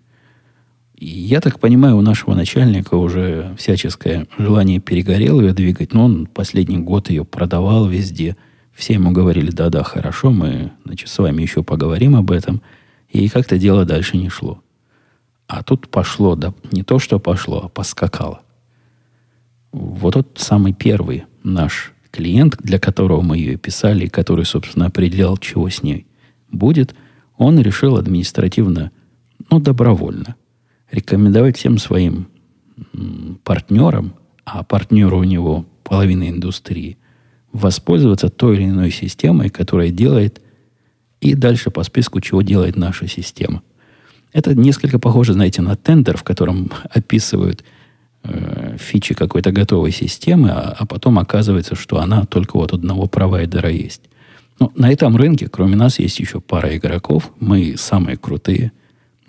[1.01, 6.77] я так понимаю, у нашего начальника уже всяческое желание перегорело ее двигать, но он последний
[6.77, 8.37] год ее продавал везде.
[8.73, 12.61] Все ему говорили, да-да, хорошо, мы значит, с вами еще поговорим об этом.
[13.09, 14.63] И как-то дело дальше не шло.
[15.47, 18.43] А тут пошло, да не то, что пошло, а поскакало.
[19.73, 25.69] Вот тот самый первый наш клиент, для которого мы ее писали, который, собственно, определял, чего
[25.71, 26.07] с ней
[26.53, 26.95] будет,
[27.39, 28.91] он решил административно,
[29.51, 30.37] ну, добровольно
[30.91, 32.29] рекомендовать всем своим
[33.45, 36.97] партнерам, а партнеры у него половина индустрии,
[37.53, 40.41] воспользоваться той или иной системой, которая делает
[41.21, 43.63] и дальше по списку, чего делает наша система.
[44.33, 47.65] Это несколько похоже, знаете, на тендер, в котором описывают
[48.23, 53.71] э, фичи какой-то готовой системы, а, а потом оказывается, что она только вот одного провайдера
[53.71, 54.03] есть.
[54.59, 57.33] Но на этом рынке, кроме нас, есть еще пара игроков.
[57.41, 58.73] Мы самые крутые–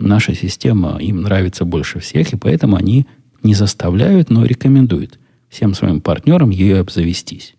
[0.02, 3.06] наша система им нравится больше всех, и поэтому они
[3.42, 7.54] не заставляют, но рекомендуют всем своим партнерам ее обзавестись.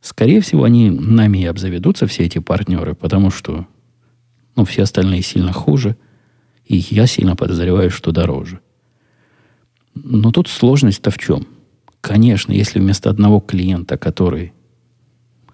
[0.00, 3.66] Скорее всего, они нами и обзаведутся, все эти партнеры, потому что
[4.56, 5.96] ну, все остальные сильно хуже,
[6.66, 8.60] и я сильно подозреваю, что дороже.
[9.94, 11.46] Но тут сложность-то в чем?
[12.00, 14.52] Конечно, если вместо одного клиента, который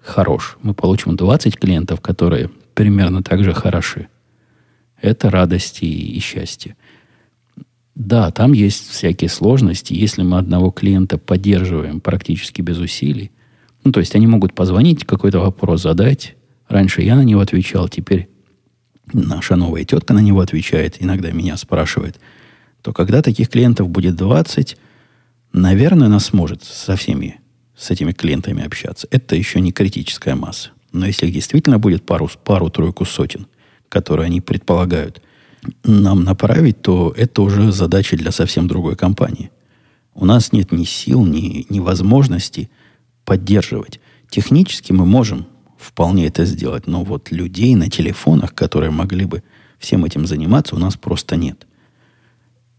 [0.01, 4.07] хорош, мы получим 20 клиентов, которые примерно так же хороши–
[5.01, 6.75] это радость и, и счастье.
[7.95, 9.93] Да, там есть всякие сложности.
[9.93, 13.31] Если мы одного клиента поддерживаем практически без усилий,
[13.83, 16.35] Ну, то есть они могут позвонить, какой-то вопрос задать.
[16.67, 18.29] Раньше я на него отвечал, теперь
[19.11, 22.19] наша новая тетка на него отвечает, иногда меня спрашивает.
[22.81, 24.77] То когда таких клиентов будет 20,
[25.53, 27.41] наверное, она сможет со всеми
[27.75, 29.07] с этими клиентами общаться.
[29.09, 30.69] Это еще не критическая масса.
[30.91, 33.47] Но если их действительно будет пару, пару-тройку сотен,
[33.91, 35.21] которые они предполагают
[35.83, 39.51] нам направить, то это уже задача для совсем другой компании.
[40.15, 42.69] У нас нет ни сил, ни, ни возможности
[43.25, 43.99] поддерживать.
[44.29, 45.45] Технически мы можем
[45.77, 49.43] вполне это сделать, но вот людей на телефонах, которые могли бы
[49.77, 51.67] всем этим заниматься, у нас просто нет.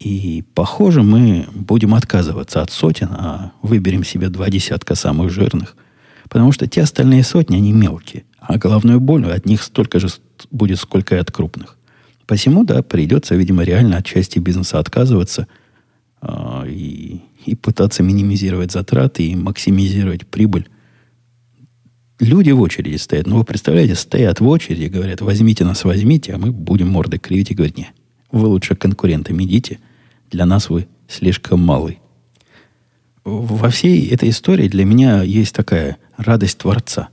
[0.00, 5.76] И, похоже, мы будем отказываться от сотен, а выберем себе два десятка самых жирных.
[6.28, 8.24] Потому что те остальные сотни, они мелкие.
[8.40, 10.08] А головную боль от них столько же
[10.50, 11.78] будет, сколько и от крупных.
[12.26, 15.46] Посему, да, придется, видимо, реально от части бизнеса отказываться
[16.20, 20.68] э, и, и пытаться минимизировать затраты и максимизировать прибыль.
[22.20, 23.26] Люди в очереди стоят.
[23.26, 27.50] Ну, вы представляете, стоят в очереди, говорят, возьмите нас, возьмите, а мы будем морды кривить
[27.50, 27.90] и говорить, не,
[28.30, 29.78] вы лучше конкурентами идите–
[30.32, 32.00] для нас вы слишком малый.
[33.24, 37.10] Во всей этой истории для меня есть такая радость Творца.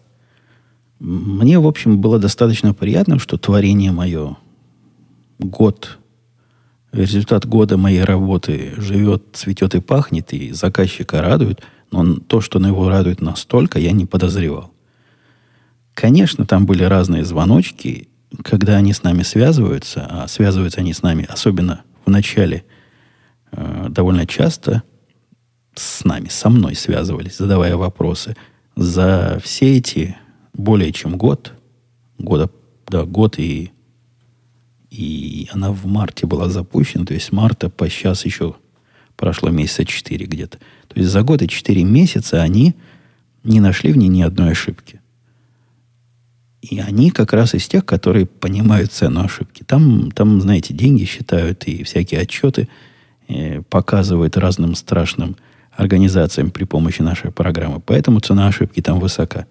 [1.00, 4.38] Мне, в общем, было достаточно приятно, что творение мое
[5.40, 5.98] год,
[6.92, 12.68] результат года моей работы живет, цветет и пахнет, и заказчика радует, но то, что на
[12.68, 14.72] его радует настолько, я не подозревал.
[15.94, 18.10] Конечно, там были разные звоночки,
[18.44, 22.64] когда они с нами связываются, а связываются они с нами особенно в начале–
[23.52, 24.84] Э, довольно часто
[25.76, 28.36] с нами, со мной связывались, задавая вопросы.
[28.76, 30.18] За все эти
[30.54, 31.54] более чем год,
[32.18, 32.50] года,
[32.88, 33.72] да, год и,
[34.90, 38.56] и она в марте была запущена, то есть марта по сейчас еще
[39.16, 40.58] прошло месяца 4 где-то.
[40.88, 42.76] То есть за год и 4 месяца они
[43.44, 45.02] не нашли в ней ни одной ошибки.
[46.62, 49.64] И они как раз из тех, которые понимают цену ошибки.
[49.64, 52.68] Там, там знаете, деньги считают и всякие отчеты–
[53.70, 55.36] показывает разным страшным
[55.72, 57.80] организациям при помощи нашей программы.
[57.80, 59.46] Поэтому цена ошибки там высока.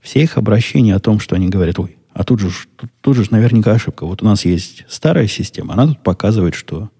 [0.00, 3.24] Все их обращения о том, что они говорят, ой, а тут же, тут, тут же
[3.30, 4.06] наверняка ошибка.
[4.06, 6.90] Вот у нас есть старая система, она тут показывает, что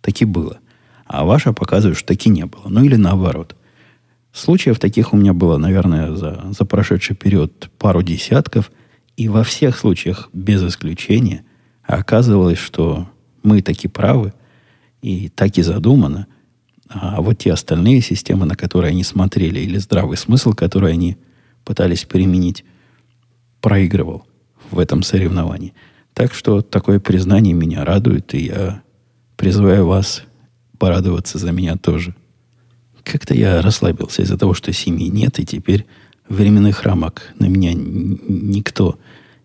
[0.00, 0.58] таки было.
[1.04, 2.68] А ваша показывает, что таки не было.
[2.68, 3.56] Ну или наоборот.
[4.32, 8.70] Случаев таких у меня было, наверное, за, за прошедший период пару десятков.
[9.16, 11.44] И во всех случаях, без исключения,
[11.84, 13.08] оказывалось, что
[13.42, 14.32] мы таки правы–
[15.06, 16.26] и так и задумано.
[16.88, 21.16] А вот те остальные системы, на которые они смотрели, или здравый смысл, который они
[21.66, 22.64] пытались применить,
[23.60, 24.24] проигрывал
[24.70, 25.74] в этом соревновании.
[26.14, 28.82] Так что такое признание меня радует, и я
[29.36, 30.22] призываю вас
[30.78, 32.14] порадоваться за меня тоже.
[33.02, 35.86] Как-то я расслабился из-за того, что семьи нет, и теперь
[36.28, 38.98] временных рамок на меня никто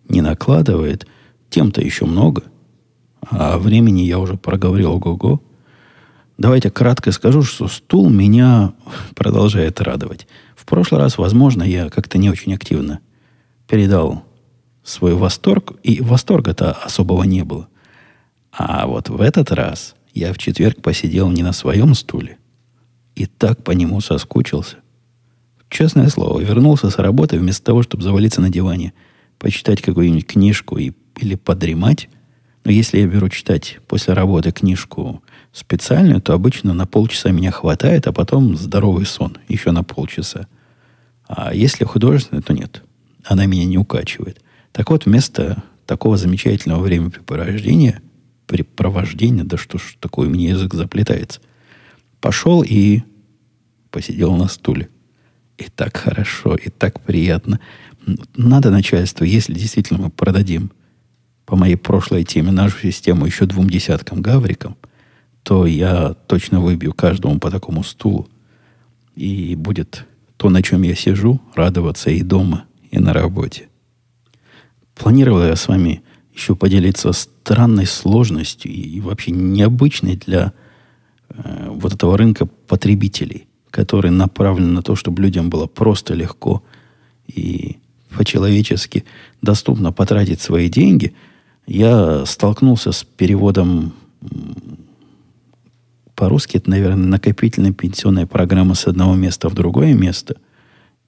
[0.08, 1.08] не накладывает.
[1.50, 2.44] Тем-то еще много.
[3.30, 5.42] А времени я уже проговорил ого-го.
[6.38, 8.74] Давайте кратко скажу, что стул меня
[9.16, 10.28] продолжает радовать.
[10.62, 13.00] В прошлый раз, возможно, я как-то не очень активно
[13.68, 14.24] передал
[14.84, 17.68] свой восторг, и восторга-то особого не было.
[18.52, 22.38] А вот в этот раз я в четверг посидел не на своем стуле
[23.16, 24.78] и так по нему соскучился.
[25.68, 28.94] Честное слово, вернулся с работы вместо того, чтобы завалиться на диване,
[29.40, 32.08] почитать какую-нибудь книжку и, или подремать.
[32.66, 38.08] Но если я беру читать после работы книжку специальную, то обычно на полчаса меня хватает,
[38.08, 40.48] а потом здоровый сон еще на полчаса.
[41.28, 42.84] А если художественная, то нет.
[43.26, 44.42] Она меня не укачивает.
[44.72, 48.02] Так вот, вместо такого замечательного времяпрепровождения,
[48.48, 51.42] препровождения, да что ж такое, меня язык заплетается,
[52.22, 53.02] пошел и
[53.90, 54.90] посидел на стуле.
[55.58, 57.60] И так хорошо, и так приятно.
[58.36, 60.72] Надо начальству, если действительно мы продадим
[61.46, 64.78] по моей прошлой теме нашу систему еще двум десяткам гаврикам–
[65.44, 68.28] то я точно выбью каждому по такому стулу.
[69.16, 70.06] И будет
[70.38, 73.70] то, на чем я сижу, радоваться и дома, и на работе.
[74.96, 76.04] Планировал я с вами
[76.34, 80.54] еще поделиться странной сложностью и вообще необычной для
[81.30, 86.64] э, вот этого рынка потребителей, который направлен на то, чтобы людям было просто легко
[87.28, 87.78] и
[88.16, 89.06] по-человечески
[89.42, 91.14] доступно потратить свои деньги.
[91.66, 93.94] Я столкнулся с переводом
[96.22, 100.36] по-русски это, наверное, накопительная пенсионная программа с одного места в другое место.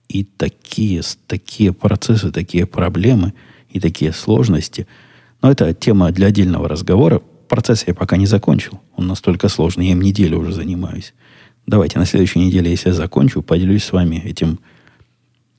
[0.10, 3.36] И такие, такие процессы, такие проблемы
[3.70, 4.88] и такие сложности.
[5.44, 7.22] Но это тема для отдельного разговора.
[7.48, 8.82] Процесс я пока не закончил.
[8.96, 9.86] Он настолько сложный.
[9.86, 11.14] Я им неделю уже занимаюсь.
[11.68, 14.58] Давайте на следующей неделе, если я закончу, поделюсь с вами этим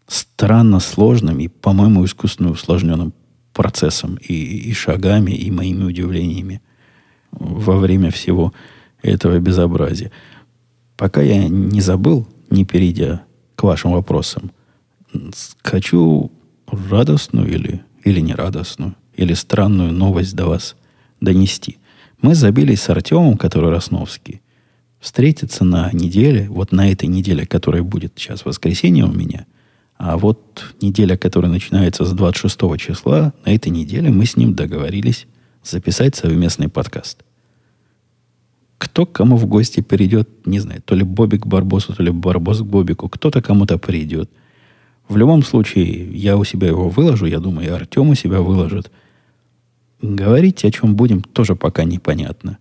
[0.09, 3.13] странно сложным и, по-моему, искусственно усложненным
[3.53, 6.61] процессом и, и шагами, и моими удивлениями
[7.31, 8.53] во время всего
[9.05, 10.11] этого безобразия.
[10.97, 13.25] Пока я не забыл, не перейдя
[13.57, 14.51] к вашим вопросам,
[15.63, 16.33] хочу
[16.67, 20.77] радостную или, или нерадостную, или странную новость до вас
[21.21, 21.79] донести.
[22.21, 24.41] Мы забились с Артемом, который Росновский,
[25.01, 29.47] встретиться на неделе, вот на этой неделе, которая будет сейчас воскресенье у меня,
[29.97, 35.27] а вот неделя, которая начинается с 26 числа, на этой неделе мы с ним договорились
[35.63, 37.23] записать совместный подкаст.
[38.79, 42.61] Кто кому в гости придет, не знаю, то ли Бобик к Барбосу, то ли Барбос
[42.61, 44.31] к Бобику, кто-то кому-то придет.
[45.09, 48.91] В любом случае, я у себя его выложу, я думаю, и Артем у себя выложит.
[50.01, 52.59] Говорить, о чем будем, тоже пока непонятно.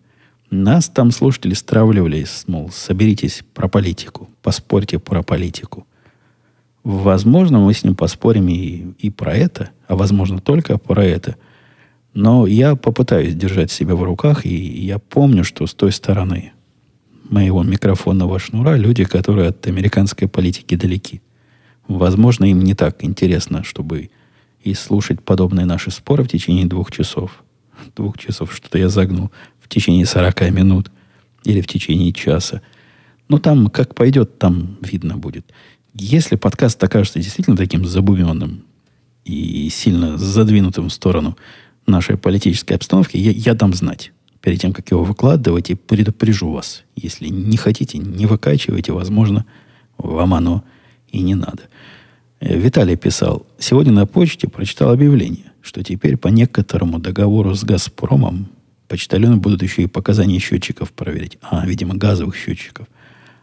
[0.49, 5.87] Нас там слушатели стравливались, мол, соберитесь про политику, поспорьте про политику.
[6.83, 11.37] Возможно, мы с ним поспорим и, и про это, а возможно только про это.
[12.13, 16.53] Но я попытаюсь держать себя в руках, и я помню, что с той стороны
[17.29, 21.21] моего микрофонного шнура люди, которые от американской политики далеки.
[21.87, 24.11] Возможно, им не так интересно, чтобы
[24.61, 27.43] и слушать подобные наши споры в течение двух часов.
[27.95, 29.31] Двух часов, что-то я загнул.
[29.59, 30.91] В течение 40 минут
[31.43, 32.61] или в течение часа.
[33.27, 35.51] Но там, как пойдет, там видно будет.
[35.93, 38.63] Если подкаст окажется действительно таким забубенным
[39.25, 41.37] и сильно задвинутым в сторону
[41.85, 44.11] нашей политической обстановки, я, я дам знать
[44.41, 46.83] перед тем, как его выкладывать, и предупрежу вас.
[46.95, 49.45] Если не хотите, не выкачивайте, возможно,
[49.97, 50.63] вам оно
[51.07, 51.63] и не надо.
[52.41, 58.47] Э, Виталий писал, сегодня на почте прочитал объявление, что теперь по некоторому договору с «Газпромом»
[58.89, 61.37] почтальоны будут еще и показания счетчиков проверять.
[61.41, 62.87] А, видимо, газовых счетчиков.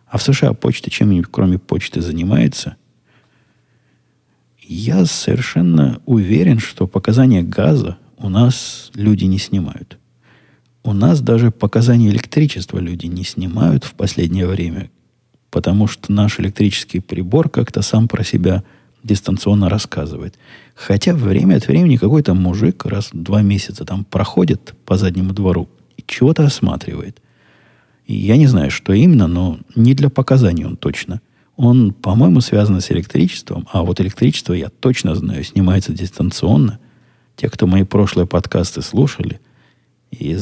[0.06, 2.76] А в США почта чем-нибудь, кроме почты, занимается?
[4.60, 9.98] Я совершенно уверен, что показания газа у нас люди не снимают.
[10.82, 14.90] У нас даже показания электричества люди не снимают в последнее время,
[15.50, 18.62] потому что наш электрический прибор как-то сам про себя
[19.02, 20.38] дистанционно рассказывает.
[20.74, 25.68] Хотя время от времени какой-то мужик раз в два месяца там проходит по заднему двору
[25.96, 27.20] и чего-то осматривает–
[28.12, 31.20] я не знаю, что именно, но не для показаний он точно.
[31.56, 36.80] Он, по-моему, связан с электричеством, а вот электричество, я точно знаю, снимается дистанционно.
[37.40, 39.40] Те, кто мои прошлые подкасты слушали,
[40.10, 40.36] и,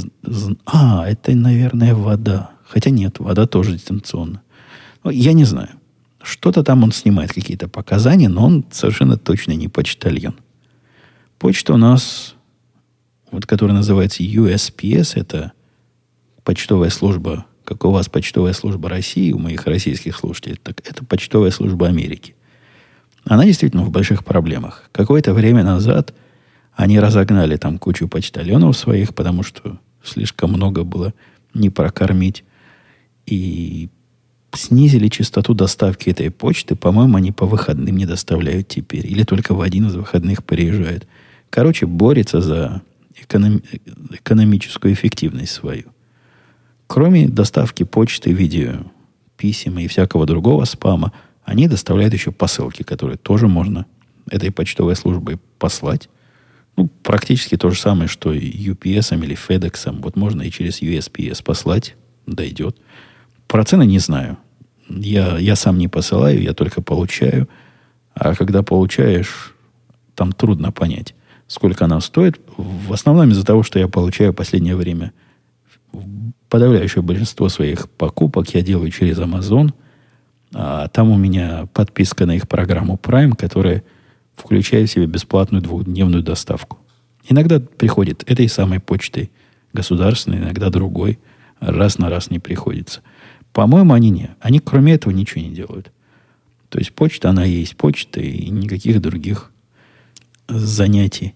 [0.67, 2.51] а, это, наверное, вода.
[2.67, 4.43] Хотя нет, вода тоже дистанционно.
[5.05, 5.69] Но я не знаю.
[6.21, 10.41] Что-то там он снимает, какие-то показания, но он совершенно точно не почтальон.
[11.39, 12.35] Почта у нас,
[13.31, 15.53] вот, которая называется USPS, это
[16.43, 21.51] почтовая служба как у вас почтовая служба России, у моих российских слушателей, так это почтовая
[21.51, 22.35] служба Америки.
[23.25, 24.89] Она действительно в больших проблемах.
[24.91, 26.15] Какое-то время назад
[26.79, 31.13] они разогнали там кучу почтальонов своих, потому что слишком много было
[31.53, 32.45] не прокормить.
[33.27, 33.89] И
[34.53, 36.77] снизили частоту доставки этой почты.
[36.77, 39.09] По-моему, они по выходным не доставляют теперь.
[39.09, 41.09] Или только в один из выходных приезжают.
[41.51, 42.83] Короче, борется за
[43.21, 43.61] эконом...
[44.13, 45.87] экономическую эффективность свою.
[46.87, 48.75] Кроме доставки почты, видео,
[49.37, 51.13] писем и всякого другого спама,
[51.43, 53.85] они доставляют еще посылки, которые тоже можно
[54.31, 56.09] этой почтовой службой послать.
[56.79, 60.01] Ну, практически то же самое, что UPS или FedEx.
[60.01, 62.77] Вот можно и через USPS послать, дойдет.
[63.49, 64.39] Про цены не знаю.
[64.89, 67.49] Я, я сам не посылаю, я только получаю.
[68.15, 69.57] А когда получаешь,
[70.15, 71.17] там трудно понять,
[71.49, 72.41] сколько она стоит.
[72.57, 75.13] В основном из-за того, что я получаю в последнее время–
[76.49, 79.73] подавляющее большинство своих покупок я делаю через Amazon.
[80.55, 83.83] А там у меня подписка на их программу Prime, которая
[84.39, 86.79] включает в себя бесплатную двухдневную доставку.
[87.29, 89.31] Иногда приходит этой самой почтой
[89.73, 91.19] государственной, иногда другой.
[91.61, 93.03] Раз на раз не приходится.
[93.53, 94.31] По-моему, они не.
[94.41, 95.91] Они кроме этого ничего не делают.
[96.69, 99.51] То есть почта, она есть почта, и никаких других
[100.49, 101.35] занятий,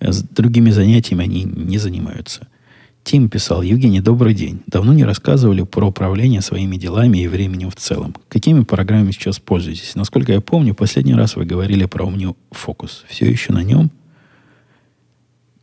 [0.00, 2.48] с другими занятиями они не занимаются.
[3.10, 4.62] Тим писал, Евгений, добрый день.
[4.68, 8.14] Давно не рассказывали про управление своими делами и временем в целом.
[8.28, 9.96] Какими программами сейчас пользуетесь?
[9.96, 13.02] Насколько я помню, последний раз вы говорили про OmniFocus.
[13.08, 13.90] Все еще на нем?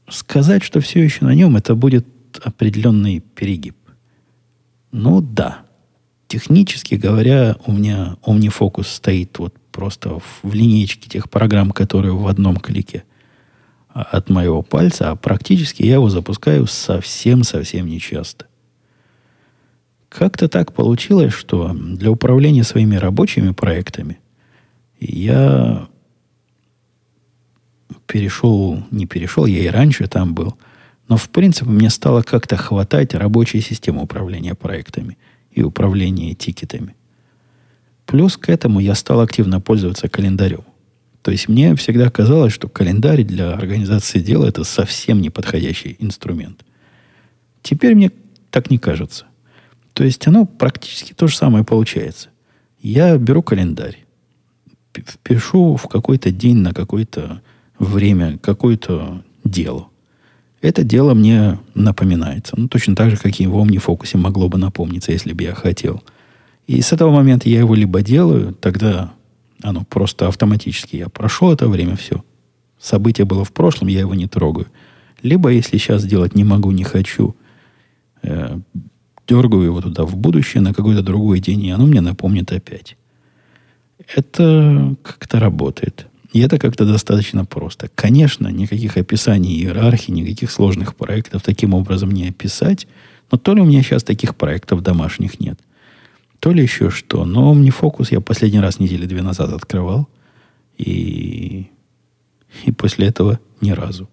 [0.10, 2.06] Сказать, что все еще на нем, это будет
[2.44, 3.78] определенный перегиб.
[4.92, 5.60] Ну да.
[6.28, 12.58] Технически говоря, у меня OmniFocus стоит вот просто в линейке тех программ, которые в одном
[12.58, 13.06] клике–
[14.02, 18.46] от моего пальца, а практически я его запускаю совсем-совсем нечасто.
[20.10, 24.20] Как-то так получилось, что для управления своими рабочими проектами
[25.00, 25.88] я
[28.06, 30.58] перешел, не перешел, я и раньше там был.
[31.08, 35.18] Но, в принципе, мне стало как-то хватать рабочей системы управления проектами
[35.52, 36.96] и управления тикетами.
[38.06, 40.64] Плюс к этому я стал активно пользоваться календарем.
[41.28, 46.64] То есть мне всегда казалось, что календарь для организации дела это совсем неподходящий инструмент.
[47.62, 48.14] Теперь мне
[48.50, 49.26] так не кажется.
[49.92, 52.30] То есть оно практически то же самое получается.
[52.82, 54.06] Я беру календарь,
[55.22, 57.42] пишу в какой-то день на какое-то
[57.78, 59.90] время какое-то дело.
[60.62, 62.54] Это дело мне напоминается.
[62.58, 66.02] Ну, точно так же, как и в OmniFocus могло бы напомниться, если бы я хотел.
[66.68, 69.12] И с этого момента я его либо делаю, тогда
[69.62, 70.98] оно просто автоматически.
[70.98, 72.24] Я прошел это время, все.
[72.80, 74.68] Событие было в прошлом, я его не трогаю.
[75.22, 77.36] Либо, если сейчас делать не могу, не хочу,
[78.22, 78.60] э,
[79.28, 82.96] дергаю его туда в будущее на какой-то другой день, и оно мне напомнит опять.
[84.16, 86.08] Это как-то работает.
[86.34, 87.90] И это как-то достаточно просто.
[87.96, 92.88] Конечно, никаких описаний иерархии, никаких сложных проектов таким образом не описать,
[93.32, 95.60] но то ли у меня сейчас таких проектов домашних нет,
[96.40, 97.26] то ли еще что.
[97.26, 100.08] Но мне фокус я последний раз недели две назад открывал,
[100.78, 101.68] и,
[102.66, 104.10] и после этого ни разу.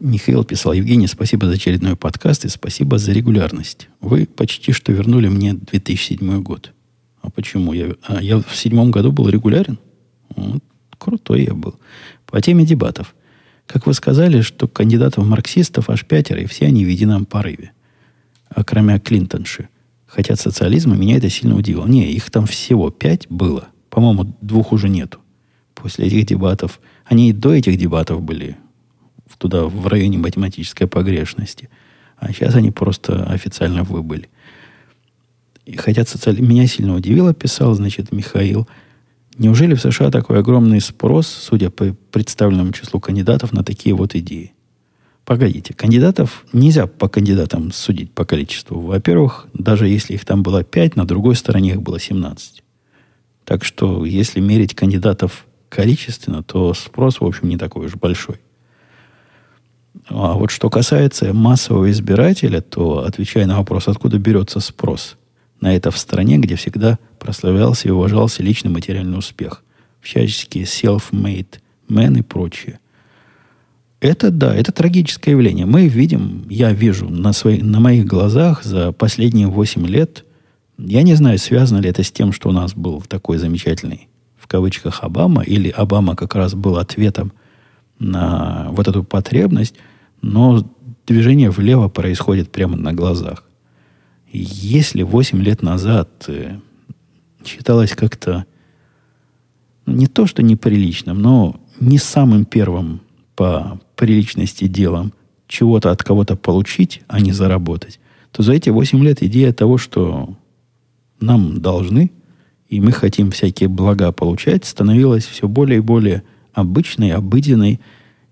[0.00, 3.88] Михаил писал, Евгений, спасибо за очередной подкаст и спасибо за регулярность.
[4.00, 6.72] Вы почти что вернули мне 2007 год.
[7.20, 7.72] А почему?
[7.72, 9.78] Я, а я в седьмом году был регулярен?
[10.36, 10.62] Вот,
[10.98, 11.74] крутой я был.
[12.26, 13.14] По теме дебатов.
[13.66, 17.72] Как вы сказали, что кандидатов марксистов аж пятеро, и все они в едином порыве.
[18.48, 19.68] А кроме Клинтонши.
[20.18, 21.86] Хотя социализма меня это сильно удивило.
[21.86, 23.68] Не, их там всего пять было.
[23.88, 25.20] По-моему, двух уже нету.
[25.76, 26.80] После этих дебатов.
[27.04, 28.56] Они и до этих дебатов были
[29.38, 31.68] туда в районе математической погрешности.
[32.16, 34.28] А сейчас они просто официально выбыли.
[35.64, 36.40] И хотя социали...
[36.40, 38.66] меня сильно удивило, писал, значит, Михаил,
[39.38, 44.52] неужели в США такой огромный спрос, судя по представленному числу кандидатов, на такие вот идеи?
[45.28, 48.80] Погодите, кандидатов нельзя по кандидатам судить по количеству.
[48.80, 52.62] Во-первых, даже если их там было 5, на другой стороне их было 17.
[53.44, 58.40] Так что, если мерить кандидатов количественно, то спрос, в общем, не такой уж большой.
[60.08, 65.18] А вот что касается массового избирателя, то, отвечая на вопрос, откуда берется спрос
[65.60, 69.62] на это в стране, где всегда прославлялся и уважался личный материальный успех,
[70.00, 71.58] всяческие self-made
[71.90, 72.80] men и прочее.
[74.00, 75.66] Это, да, это трагическое явление.
[75.66, 80.24] Мы видим, я вижу на, свои, на моих глазах за последние 8 лет,
[80.78, 84.46] я не знаю, связано ли это с тем, что у нас был такой замечательный, в
[84.46, 87.32] кавычках, Обама, или Обама как раз был ответом
[87.98, 89.74] на вот эту потребность,
[90.22, 90.64] но
[91.04, 93.42] движение влево происходит прямо на глазах.
[94.30, 96.58] Если 8 лет назад э,
[97.44, 98.46] считалось как-то
[99.86, 103.00] ну, не то, что неприличным, но не самым первым
[103.38, 105.12] по приличности делом
[105.46, 108.00] чего-то от кого-то получить, а не заработать,
[108.32, 110.36] то за эти 8 лет идея того, что
[111.20, 112.10] нам должны,
[112.68, 117.78] и мы хотим всякие блага получать, становилась все более и более обычной, обыденной.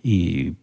[0.02, 0.54] И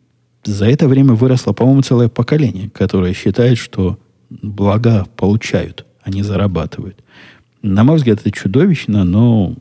[0.44, 3.98] за это время выросло, по-моему, целое поколение, которое считает, что
[4.30, 7.02] блага получают, а не зарабатывают.
[7.62, 9.56] На мой взгляд, это чудовищно, но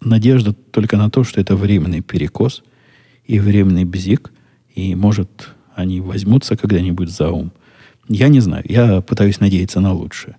[0.00, 2.62] надежда только на то, что это временный перекос
[3.26, 4.32] и временный бзик,
[4.74, 7.52] и, может, они возьмутся когда-нибудь за ум.
[8.08, 8.64] Я не знаю.
[8.68, 10.36] Я пытаюсь надеяться на лучшее.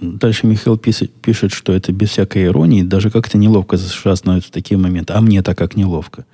[0.00, 4.50] Дальше Михаил пишет, пишет, что это без всякой иронии, даже как-то неловко за США становится
[4.50, 5.12] в такие моменты.
[5.12, 6.24] А мне так как неловко.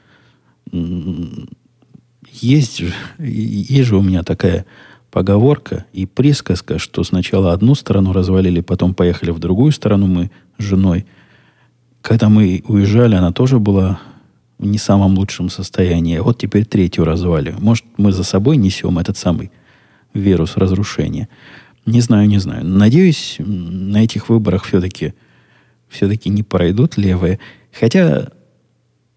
[2.32, 4.66] Есть же, есть же у меня такая
[5.11, 10.62] поговорка и присказка, что сначала одну сторону развалили, потом поехали в другую сторону мы с
[10.62, 11.07] женой.
[12.02, 14.00] Когда мы уезжали, она тоже была
[14.59, 16.18] не самом лучшем состоянии.
[16.18, 17.62] А вот теперь третью разваливаем.
[17.62, 19.50] Может, мы за собой несем этот самый
[20.14, 21.28] вирус разрушения.
[21.84, 22.64] Не знаю, не знаю.
[22.64, 25.14] Надеюсь, на этих выборах все-таки
[25.88, 27.38] все-таки не пройдут левые.
[27.72, 28.28] Хотя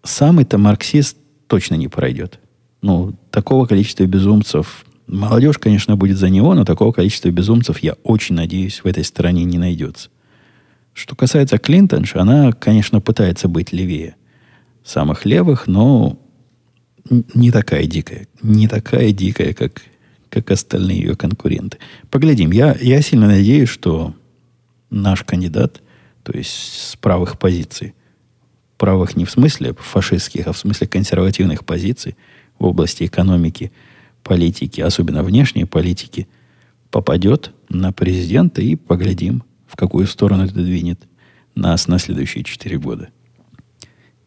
[0.02, 1.16] самый-то марксист
[1.46, 2.38] точно не пройдет.
[2.82, 4.84] Ну, такого количества безумцев...
[5.06, 9.42] Молодежь, конечно, будет за него, но такого количества безумцев, я очень надеюсь, в этой стране
[9.42, 10.08] не найдется.
[10.92, 14.14] Что касается Клинтонши, она, конечно, пытается быть левее
[14.90, 16.18] самых левых, но
[17.08, 18.26] не такая дикая.
[18.42, 19.82] Не такая дикая, как
[20.30, 21.78] как остальные ее конкуренты.
[22.08, 22.52] Поглядим.
[22.52, 24.14] Я, я сильно надеюсь, что
[24.88, 25.82] наш кандидат,
[26.22, 27.94] то есть с правых позиций,
[28.78, 32.16] правых не в смысле фашистских, а в смысле консервативных позиций
[32.60, 33.72] в области экономики,
[34.22, 36.28] политики, особенно внешней политики,
[36.92, 41.00] попадет на президента и поглядим, в какую сторону это двинет
[41.56, 43.08] нас на следующие 4 года.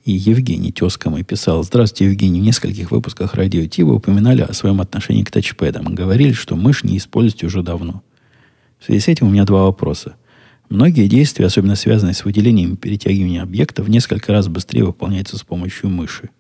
[0.04, 4.52] И Евгений тезка мой писал, «Здравствуйте, Евгений, в нескольких выпусках радио Ти вы упоминали о
[4.52, 5.96] своем отношении к тачпэдам.
[5.96, 8.04] Говорили, что мышь не используете уже давно.
[8.80, 10.16] В связи с этим у меня два вопроса.
[10.68, 15.90] Многие действия, особенно связанные с выделением и перетягиванием объектов, несколько раз быстрее выполняются с помощью
[15.90, 16.32] мыши.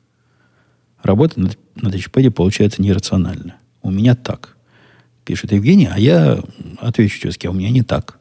[1.01, 3.55] Работа на, на тачпэде получается нерационально.
[3.81, 4.57] У меня так.
[5.23, 6.43] Пишет Евгений, а я
[6.79, 8.19] отвечу тезке, а у меня не так.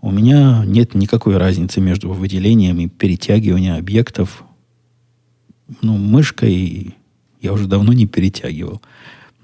[0.00, 4.44] У меня нет никакой разницы между выделением и перетягиванием объектов
[5.82, 6.94] ну, мышкой
[7.40, 8.80] я уже давно не перетягивал.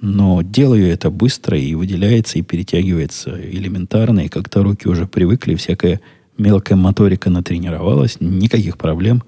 [0.00, 6.00] Но делаю это быстро и выделяется, и перетягивается элементарно, и как-то руки уже привыкли, всякая
[6.38, 9.22] мелкая моторика натренировалась, никаких проблем.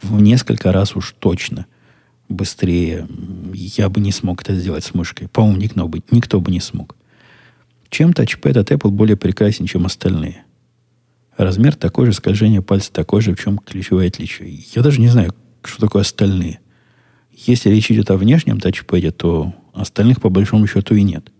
[0.00, 1.66] В несколько раз уж точно
[2.30, 3.06] быстрее
[3.52, 5.28] я бы не смог это сделать с мышкой.
[5.28, 6.96] По-моему, никто бы, никто бы не смог.
[7.90, 10.44] Чем тачпэд от Apple более прекрасен, чем остальные?
[11.36, 14.64] Размер такой же, скольжение пальца такой же, в чем ключевое отличие.
[14.74, 15.34] Я даже не знаю,
[15.68, 16.60] что такое остальные.
[17.32, 21.30] Если речь идет о внешнем тачпэде, то остальных по большому счету и нет.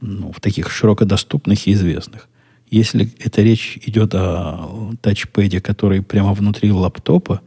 [0.00, 2.28] Ну, в таких широко доступных и известных.
[2.70, 7.40] Если эта речь идет о тачпэде, который прямо внутри лаптопа,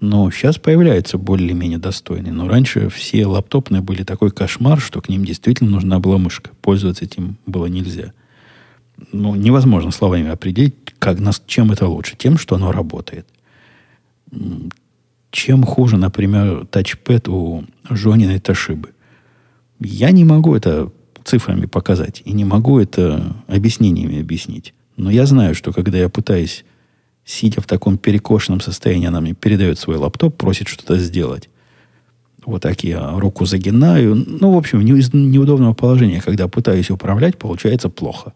[0.00, 2.32] но сейчас появляются более-менее достойные.
[2.32, 6.50] Но раньше все лаптопные были такой кошмар, что к ним действительно нужна была мышка.
[6.60, 8.12] Пользоваться этим было нельзя.
[9.12, 12.16] Ну, невозможно словами определить, как, чем это лучше.
[12.16, 13.28] Тем, что оно работает.
[15.32, 18.90] Чем хуже, например, тачпэд у Жониной Ташибы?
[19.80, 20.92] Я не могу это
[21.24, 24.74] цифрами показать и не могу это объяснениями объяснить.
[24.98, 26.66] Но я знаю, что когда я пытаюсь,
[27.24, 31.48] сидя в таком перекошенном состоянии, она мне передает свой лаптоп, просит что-то сделать.
[32.44, 34.14] Вот так я руку загинаю.
[34.14, 38.34] Ну, в общем, из неудобного положения, когда пытаюсь управлять, получается плохо.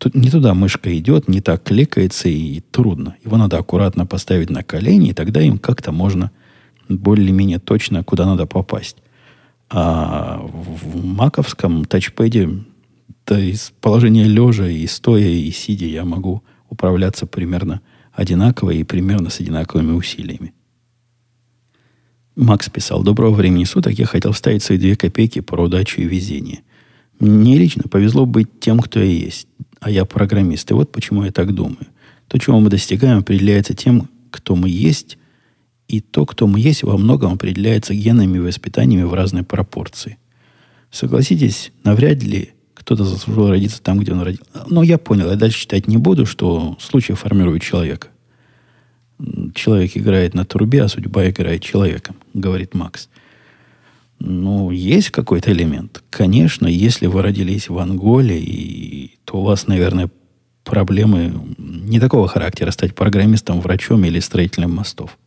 [0.00, 3.16] Тут не туда мышка идет, не так кликается и трудно.
[3.22, 6.30] Его надо аккуратно поставить на колени, и тогда им как-то можно
[6.88, 8.96] более-менее точно куда надо попасть.
[9.68, 12.64] А в маковском тачпэде
[13.26, 17.82] да из положения лежа и стоя, и сидя я могу управляться примерно
[18.14, 20.54] одинаково и примерно с одинаковыми усилиями.
[22.36, 26.60] Макс писал, доброго времени суток, я хотел вставить свои две копейки про удачу и везение.
[27.18, 29.46] Мне лично повезло быть тем, кто я есть
[29.80, 30.70] а я программист.
[30.70, 31.86] И вот почему я так думаю.
[32.28, 35.18] То, чего мы достигаем, определяется тем, кто мы есть,
[35.88, 40.18] и то, кто мы есть, во многом определяется генами и воспитаниями в разной пропорции.
[40.90, 44.44] Согласитесь, навряд ли кто-то заслужил родиться там, где он родился.
[44.68, 48.08] Но я понял, я дальше читать не буду, что случай формирует человека.
[49.54, 53.08] Человек играет на трубе, а судьба играет человеком, говорит Макс.
[54.20, 56.02] Ну, есть какой-то элемент.
[56.10, 60.10] Конечно, если вы родились в Анголе, и, то у вас, наверное,
[60.62, 65.18] проблемы не такого характера стать программистом, врачом или строителем мостов.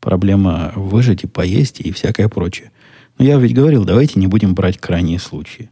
[0.00, 2.72] Проблема выжить и поесть и всякое прочее.
[3.18, 5.70] Но я ведь говорил, давайте не будем брать крайние случаи.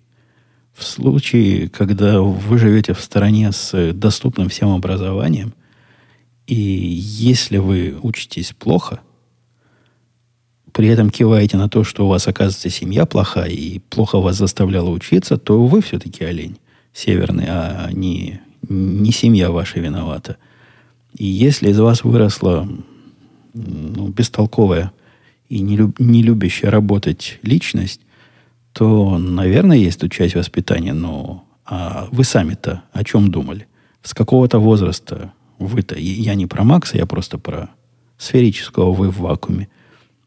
[0.73, 5.53] В случае, когда вы живете в стороне с доступным всем образованием,
[6.47, 9.01] и если вы учитесь плохо–
[10.75, 14.91] при этом киваете на то, что у вас, оказывается, семья плохая и плохо вас заставляла
[14.91, 16.59] учиться, то вы все-таки олень
[16.93, 20.37] северный, а не, не семья ваша виновата.
[21.17, 22.69] И если из вас выросла
[23.55, 24.91] ну, бестолковая
[25.49, 28.01] и не, люб, не любящая работать личность,
[28.73, 33.69] то, наверное, есть тут часть воспитания, но а вы сами-то о чем думали?
[34.03, 37.71] С какого-то возраста вы-то, я не про Макса, я просто про
[38.19, 39.69] сферического вы в вакууме–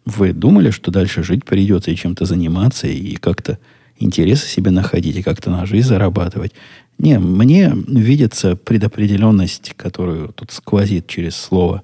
[0.08, 3.60] вы думали, что дальше жить придется и чем-то заниматься, и как-то
[4.00, 6.54] интересы себе находить, и как-то на жизнь зарабатывать?
[6.98, 11.84] Не, мне видится предопределенность, которую тут сквозит через слово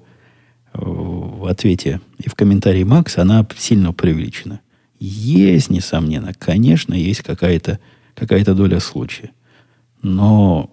[0.72, 4.60] в ответе и в комментарии Макса, она сильно преувеличена.
[4.98, 7.78] Есть, несомненно, конечно, есть какая-то
[8.14, 9.32] какая доля случая.
[10.02, 10.70] Но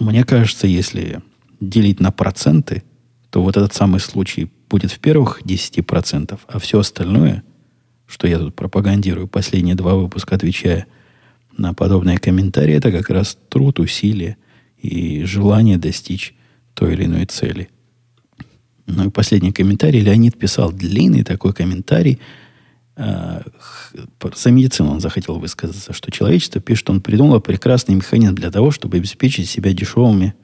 [0.00, 1.20] мне кажется, если
[1.60, 2.82] делить на проценты,
[3.30, 7.42] то вот этот самый случай будет в первых 10%, а все остальное,
[8.06, 10.86] что я тут пропагандирую, последние два выпуска отвечая
[11.56, 14.36] на подобные комментарии, это как раз труд, усилие
[14.78, 16.34] и желание достичь
[16.74, 17.70] той или иной цели.
[18.86, 20.00] Ну и последний комментарий.
[20.00, 22.20] Леонид писал длинный такой комментарий.
[22.96, 23.42] Э,
[24.34, 28.98] за медицину он захотел высказаться, что человечество, пишет, он придумал прекрасный механизм для того, чтобы
[28.98, 30.34] обеспечить себя дешевыми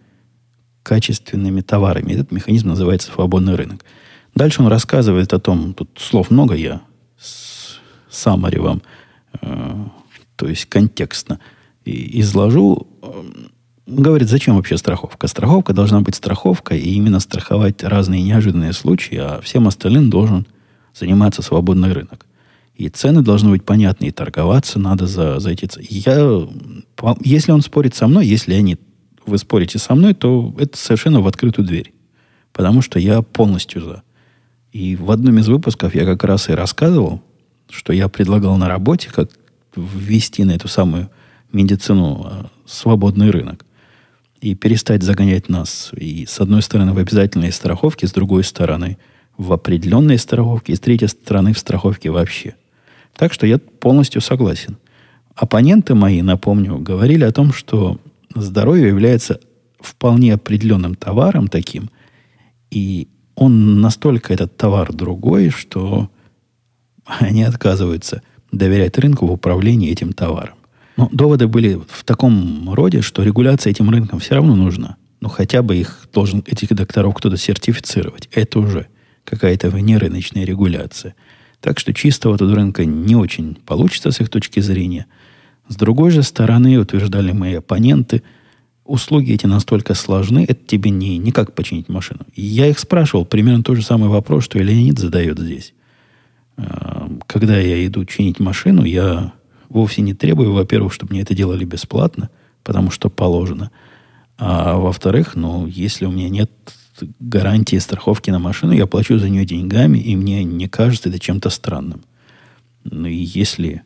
[0.83, 2.12] качественными товарами.
[2.12, 3.85] Этот механизм называется свободный рынок.
[4.35, 6.83] Дальше он рассказывает о том, тут слов много, я
[8.12, 8.83] самари вам,
[9.41, 9.85] э,
[10.37, 11.41] то есть контекстно
[11.85, 12.87] и изложу.
[13.87, 15.26] говорит, зачем вообще страховка?
[15.26, 20.47] Страховка должна быть страховкой и именно страховать разные неожиданные случаи, а всем остальным должен
[20.95, 22.26] заниматься свободный рынок.
[22.74, 25.87] И цены должны быть понятны, и торговаться надо за, за эти цены.
[25.91, 26.49] Я,
[27.20, 28.78] если он спорит со мной, если они,
[29.26, 31.93] вы спорите со мной, то это совершенно в открытую дверь.
[32.53, 34.03] Потому что я полностью за.
[34.73, 37.23] И в одном из выпусков я как раз и рассказывал,
[37.70, 39.31] что я предлагал на работе, как
[39.77, 41.11] ввести на эту самую
[41.53, 43.64] медицину а, свободный рынок.
[44.41, 48.99] И перестать загонять нас и с одной стороны в обязательные страховки, с другой стороны
[49.37, 52.57] в определенные страховки, и с третьей стороны в страховке вообще.
[53.14, 54.79] Так что я полностью согласен.
[55.35, 58.01] Оппоненты мои, напомню, говорили о том, что
[58.35, 59.41] здоровье является
[59.79, 61.91] вполне определенным товаром таким,
[62.70, 63.09] и
[63.43, 66.11] он настолько этот товар другой, что
[67.05, 70.55] они отказываются доверять рынку в управлении этим товаром.
[70.97, 74.97] Но доводы были в таком роде, что регуляция этим рынком все равно нужна.
[75.20, 78.28] Ну, хотя бы их должен, этих докторов кто-то сертифицировать.
[78.32, 78.88] Это уже
[79.24, 81.14] какая-то внерыночная регуляция.
[81.61, 85.07] Так что чистого тут рынка не очень получится с их точки зрения.
[85.68, 88.22] С другой же стороны, утверждали мои оппоненты,
[88.93, 92.20] услуги эти настолько сложны, это тебе не, не как починить машину.
[92.36, 95.72] Я их спрашивал примерно тот же самый вопрос, что и Леонид задает здесь.
[96.59, 99.32] А, когда я иду чинить машину, я
[99.70, 102.28] вовсе не требую, во-первых, чтобы мне это делали бесплатно,
[102.62, 103.70] потому что положено.
[104.36, 106.51] А во-вторых, ну, если у меня нет
[107.18, 111.49] гарантии страховки на машину, я плачу за нее деньгами, и мне не кажется это чем-то
[111.49, 112.03] странным.
[112.84, 113.84] Ну и если,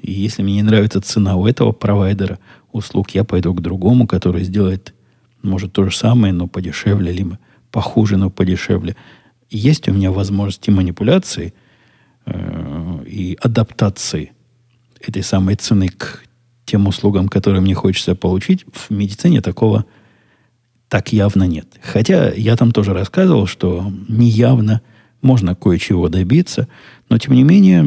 [0.00, 2.38] если мне не нравится цена у этого провайдера
[2.74, 4.94] услуг, я пойду к другому, который сделает,
[5.42, 7.38] может, то же самое, но подешевле, либо
[7.70, 8.96] похуже, но подешевле.
[9.48, 11.54] Есть у меня возможности манипуляции
[12.26, 14.32] э, и адаптации
[15.00, 16.24] этой самой цены к
[16.64, 18.64] тем услугам, которые мне хочется получить.
[18.72, 19.84] В медицине такого
[20.88, 21.66] так явно нет.
[21.80, 24.82] Хотя я там тоже рассказывал, что неявно
[25.22, 26.68] можно кое-чего добиться,
[27.08, 27.84] но тем не менее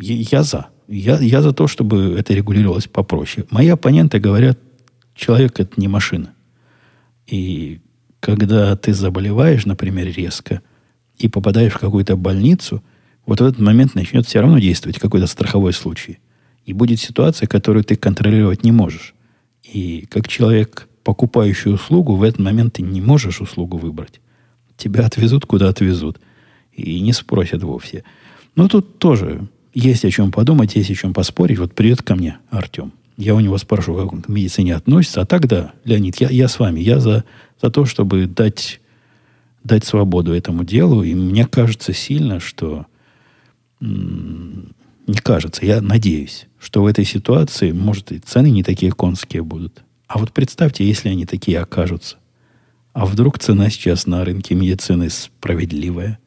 [0.00, 0.68] я за.
[0.88, 3.46] Я, я за то, чтобы это регулировалось попроще.
[3.50, 4.58] Мои оппоненты говорят,
[5.14, 6.34] человек это не машина.
[7.26, 7.80] И
[8.20, 10.60] когда ты заболеваешь, например, резко,
[11.18, 12.82] и попадаешь в какую-то больницу,
[13.26, 16.18] вот в этот момент начнет все равно действовать какой-то страховой случай.
[16.66, 19.14] И будет ситуация, которую ты контролировать не можешь.
[19.62, 24.20] И как человек покупающую услугу, в этот момент ты не можешь услугу выбрать.
[24.76, 26.20] Тебя отвезут, куда отвезут.
[26.72, 28.04] И не спросят вовсе.
[28.56, 31.58] Но тут тоже есть о чем подумать, есть о чем поспорить.
[31.58, 32.92] Вот придет ко мне Артем.
[33.16, 35.20] Я у него спрошу, как он к медицине относится.
[35.20, 36.80] А тогда, Леонид, я, я с вами.
[36.80, 37.24] Я за,
[37.60, 38.80] за то, чтобы дать,
[39.62, 41.02] дать свободу этому делу.
[41.02, 42.86] И мне кажется сильно, что...
[43.80, 49.82] Не кажется, я надеюсь, что в этой ситуации, может, и цены не такие конские будут.
[50.06, 52.16] А вот представьте, если они такие окажутся.
[52.94, 56.18] А вдруг цена сейчас на рынке медицины справедливая?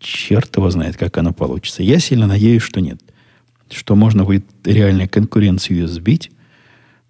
[0.00, 1.82] Черт его знает, как она получится.
[1.82, 3.00] Я сильно надеюсь, что нет.
[3.70, 6.30] Что можно будет реально конкуренцию сбить.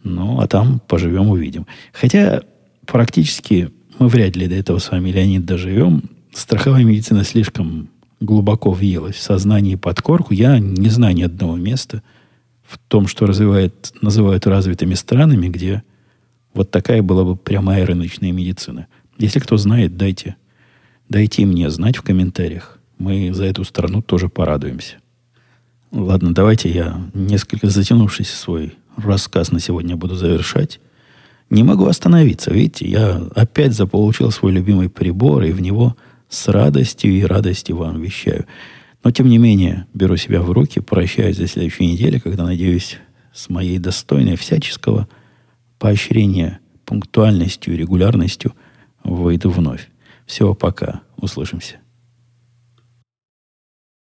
[0.02, 1.66] Ну, а там поживем, увидим.
[1.92, 2.42] Хотя
[2.86, 6.02] практически мы вряд ли до этого с вами, Леонид, доживем.
[6.32, 7.88] Страховая медицина слишком
[8.18, 10.34] глубоко въелась в сознание и подкорку.
[10.34, 12.02] Я не знаю ни одного места
[12.62, 15.84] в том, что развивает, называют развитыми странами, где
[16.54, 18.88] вот такая была бы прямая рыночная медицина.
[19.16, 20.36] Если кто знает, дайте,
[21.08, 22.79] дайте мне знать в комментариях.
[23.00, 24.98] Мы за эту страну тоже порадуемся.
[25.90, 30.78] Ладно, давайте я несколько затянувшийся свой рассказ на сегодня буду завершать.
[31.48, 32.52] Не могу остановиться.
[32.52, 35.96] Видите, я опять заполучил свой любимый прибор, и в него
[36.28, 38.46] с радостью и радостью вам вещаю.
[39.02, 42.98] Но, тем не менее, беру себя в руки, прощаюсь до следующей недели, когда, надеюсь,
[43.32, 45.08] с моей достойной всяческого–
[45.80, 48.54] поощрения пунктуальностью и регулярностью
[49.02, 49.88] выйду вновь.
[50.26, 51.00] Всего пока.
[51.16, 51.79] Услышимся.